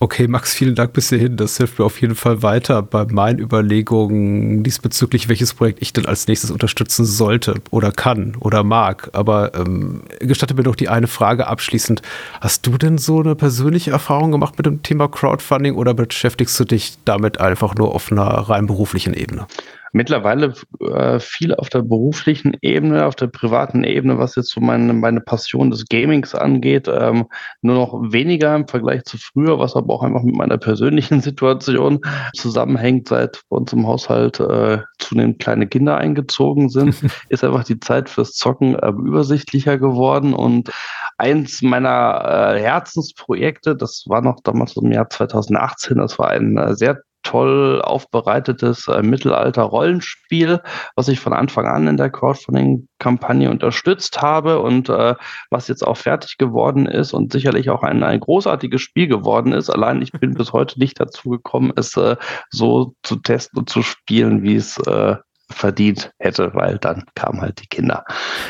Okay, 0.02 0.28
Max, 0.28 0.54
vielen 0.54 0.74
Dank 0.74 0.94
bis 0.94 1.10
hierhin. 1.10 1.36
Das 1.36 1.58
hilft 1.58 1.78
mir 1.78 1.84
auf 1.84 2.00
jeden 2.00 2.14
Fall 2.14 2.42
weiter 2.42 2.80
bei 2.80 3.04
meinen 3.04 3.38
Überlegungen 3.38 4.62
diesbezüglich, 4.62 5.28
welches 5.28 5.52
Projekt 5.52 5.82
ich 5.82 5.92
denn 5.92 6.06
als 6.06 6.26
nächstes 6.26 6.50
unterstützen 6.50 7.04
sollte 7.04 7.56
oder 7.68 7.92
kann 7.92 8.34
oder 8.40 8.64
mag. 8.64 9.10
Aber 9.12 9.54
ähm, 9.54 10.04
gestatte 10.20 10.54
mir 10.54 10.62
doch 10.62 10.74
die 10.74 10.88
eine 10.88 11.06
Frage 11.06 11.48
abschließend. 11.48 12.00
Hast 12.40 12.66
du 12.66 12.78
denn 12.78 12.96
so 12.96 13.20
eine 13.20 13.34
persönliche 13.34 13.90
Erfahrung 13.90 14.32
gemacht 14.32 14.54
mit 14.56 14.64
dem 14.64 14.82
Thema 14.82 15.06
Crowdfunding 15.06 15.74
oder 15.74 15.92
beschäftigst 15.92 16.58
du 16.58 16.64
dich 16.64 16.96
damit 17.04 17.38
einfach 17.38 17.74
nur 17.74 17.94
auf 17.94 18.10
einer 18.10 18.24
rein 18.24 18.64
beruflichen 18.64 19.12
Ebene? 19.12 19.48
Mittlerweile 19.92 20.54
äh, 20.80 21.18
viel 21.18 21.54
auf 21.54 21.68
der 21.68 21.82
beruflichen 21.82 22.56
Ebene, 22.62 23.06
auf 23.06 23.16
der 23.16 23.26
privaten 23.26 23.84
Ebene, 23.84 24.18
was 24.18 24.36
jetzt 24.36 24.50
so 24.50 24.60
meine, 24.60 24.92
meine 24.92 25.20
Passion 25.20 25.70
des 25.70 25.86
Gamings 25.86 26.34
angeht, 26.34 26.88
ähm, 26.88 27.26
nur 27.62 27.74
noch 27.74 28.12
weniger 28.12 28.54
im 28.54 28.68
Vergleich 28.68 29.04
zu 29.04 29.18
früher, 29.18 29.58
was 29.58 29.76
aber 29.76 29.94
auch 29.94 30.02
einfach 30.02 30.22
mit 30.22 30.36
meiner 30.36 30.58
persönlichen 30.58 31.20
Situation 31.20 32.00
zusammenhängt, 32.34 33.08
seit 33.08 33.42
bei 33.48 33.56
uns 33.56 33.72
im 33.72 33.86
Haushalt 33.86 34.40
äh, 34.40 34.78
zunehmend 34.98 35.38
kleine 35.38 35.66
Kinder 35.66 35.96
eingezogen 35.98 36.68
sind, 36.68 36.96
ist 37.28 37.44
einfach 37.44 37.64
die 37.64 37.80
Zeit 37.80 38.08
fürs 38.08 38.32
Zocken 38.32 38.76
äh, 38.76 38.88
übersichtlicher 38.88 39.78
geworden. 39.78 40.34
Und 40.34 40.70
eins 41.18 41.62
meiner 41.62 42.54
äh, 42.54 42.60
Herzensprojekte, 42.60 43.76
das 43.76 44.04
war 44.06 44.22
noch 44.22 44.40
damals 44.42 44.76
im 44.76 44.92
Jahr 44.92 45.08
2018, 45.10 45.98
das 45.98 46.18
war 46.18 46.28
ein 46.28 46.56
äh, 46.56 46.74
sehr 46.74 47.02
toll 47.22 47.80
aufbereitetes 47.82 48.88
äh, 48.88 49.02
Mittelalter-Rollenspiel, 49.02 50.60
was 50.96 51.08
ich 51.08 51.20
von 51.20 51.32
Anfang 51.32 51.66
an 51.66 51.86
in 51.86 51.96
der 51.96 52.10
Crowdfunding-Kampagne 52.10 53.50
unterstützt 53.50 54.22
habe 54.22 54.60
und 54.60 54.88
äh, 54.88 55.14
was 55.50 55.68
jetzt 55.68 55.86
auch 55.86 55.96
fertig 55.96 56.38
geworden 56.38 56.86
ist 56.86 57.12
und 57.12 57.32
sicherlich 57.32 57.70
auch 57.70 57.82
ein, 57.82 58.02
ein 58.02 58.20
großartiges 58.20 58.80
Spiel 58.80 59.06
geworden 59.08 59.52
ist. 59.52 59.70
Allein 59.70 60.02
ich 60.02 60.12
bin 60.12 60.34
bis 60.34 60.52
heute 60.52 60.78
nicht 60.78 61.00
dazu 61.00 61.30
gekommen, 61.30 61.72
es 61.76 61.96
äh, 61.96 62.16
so 62.50 62.94
zu 63.02 63.16
testen 63.16 63.58
und 63.60 63.70
zu 63.70 63.82
spielen, 63.82 64.42
wie 64.42 64.56
es 64.56 64.78
äh, 64.78 65.16
verdient 65.50 66.12
hätte, 66.18 66.52
weil 66.54 66.78
dann 66.78 67.04
kamen 67.14 67.40
halt 67.40 67.60
die 67.60 67.66
Kinder. 67.66 68.04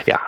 Ja. 0.07 0.21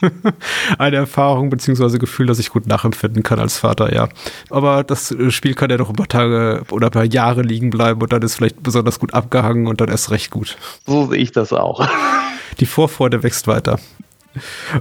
Eine 0.78 0.96
Erfahrung 0.96 1.50
bzw. 1.50 1.98
Gefühl, 1.98 2.26
das 2.26 2.38
ich 2.38 2.50
gut 2.50 2.66
nachempfinden 2.66 3.22
kann 3.22 3.38
als 3.38 3.58
Vater, 3.58 3.94
ja. 3.94 4.08
Aber 4.50 4.84
das 4.84 5.14
Spiel 5.28 5.54
kann 5.54 5.70
ja 5.70 5.76
doch 5.76 5.90
ein 5.90 5.96
paar 5.96 6.08
Tage 6.08 6.62
oder 6.70 6.88
ein 6.88 6.92
paar 6.92 7.04
Jahre 7.04 7.42
liegen 7.42 7.70
bleiben 7.70 8.00
und 8.00 8.12
dann 8.12 8.22
ist 8.22 8.36
vielleicht 8.36 8.62
besonders 8.62 8.98
gut 8.98 9.14
abgehangen 9.14 9.66
und 9.66 9.80
dann 9.80 9.88
erst 9.88 10.10
recht 10.10 10.30
gut. 10.30 10.56
So 10.86 11.06
sehe 11.06 11.18
ich 11.18 11.32
das 11.32 11.52
auch. 11.52 11.86
Die 12.60 12.66
Vorfreude 12.66 13.22
wächst 13.22 13.46
weiter. 13.46 13.78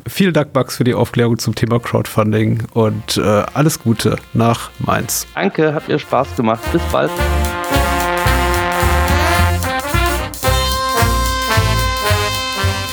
Vielen 0.07 0.33
Dank, 0.33 0.53
Max, 0.53 0.77
für 0.77 0.83
die 0.83 0.93
Aufklärung 0.93 1.39
zum 1.39 1.55
Thema 1.55 1.79
Crowdfunding 1.79 2.67
und 2.73 3.17
äh, 3.17 3.21
alles 3.53 3.79
Gute 3.79 4.17
nach 4.33 4.69
Mainz. 4.79 5.25
Danke, 5.33 5.73
hat 5.73 5.87
mir 5.87 5.97
Spaß 5.97 6.35
gemacht. 6.35 6.61
Bis 6.71 6.81
bald. 6.91 7.11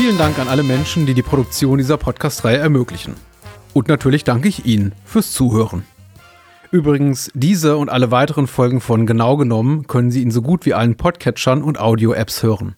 Vielen 0.06 0.18
Dank 0.18 0.38
an 0.38 0.46
alle 0.46 0.62
Menschen, 0.62 1.04
die 1.04 1.14
die 1.14 1.22
Produktion 1.22 1.78
dieser 1.78 1.96
Podcast-Reihe 1.96 2.58
ermöglichen. 2.58 3.16
Und 3.74 3.88
natürlich 3.88 4.22
danke 4.22 4.46
ich 4.46 4.64
Ihnen 4.64 4.92
fürs 5.04 5.32
Zuhören. 5.32 5.82
Übrigens, 6.70 7.28
diese 7.34 7.76
und 7.76 7.88
alle 7.88 8.12
weiteren 8.12 8.46
Folgen 8.46 8.80
von 8.80 9.06
Genau 9.06 9.36
genommen 9.36 9.88
können 9.88 10.12
Sie 10.12 10.22
in 10.22 10.30
so 10.30 10.42
gut 10.42 10.64
wie 10.64 10.74
allen 10.74 10.96
Podcatchern 10.96 11.60
und 11.60 11.80
Audio-Apps 11.80 12.44
hören. 12.44 12.76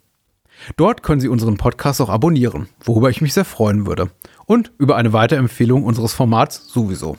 Dort 0.79 1.03
können 1.03 1.21
Sie 1.21 1.29
unseren 1.29 1.59
Podcast 1.59 2.01
auch 2.01 2.09
abonnieren, 2.09 2.71
worüber 2.83 3.11
ich 3.11 3.21
mich 3.21 3.35
sehr 3.35 3.45
freuen 3.45 3.87
würde. 3.87 4.09
Und 4.47 4.73
über 4.79 4.97
eine 4.97 5.13
Weiterempfehlung 5.13 5.85
unseres 5.85 6.15
Formats 6.15 6.73
sowieso. 6.73 7.19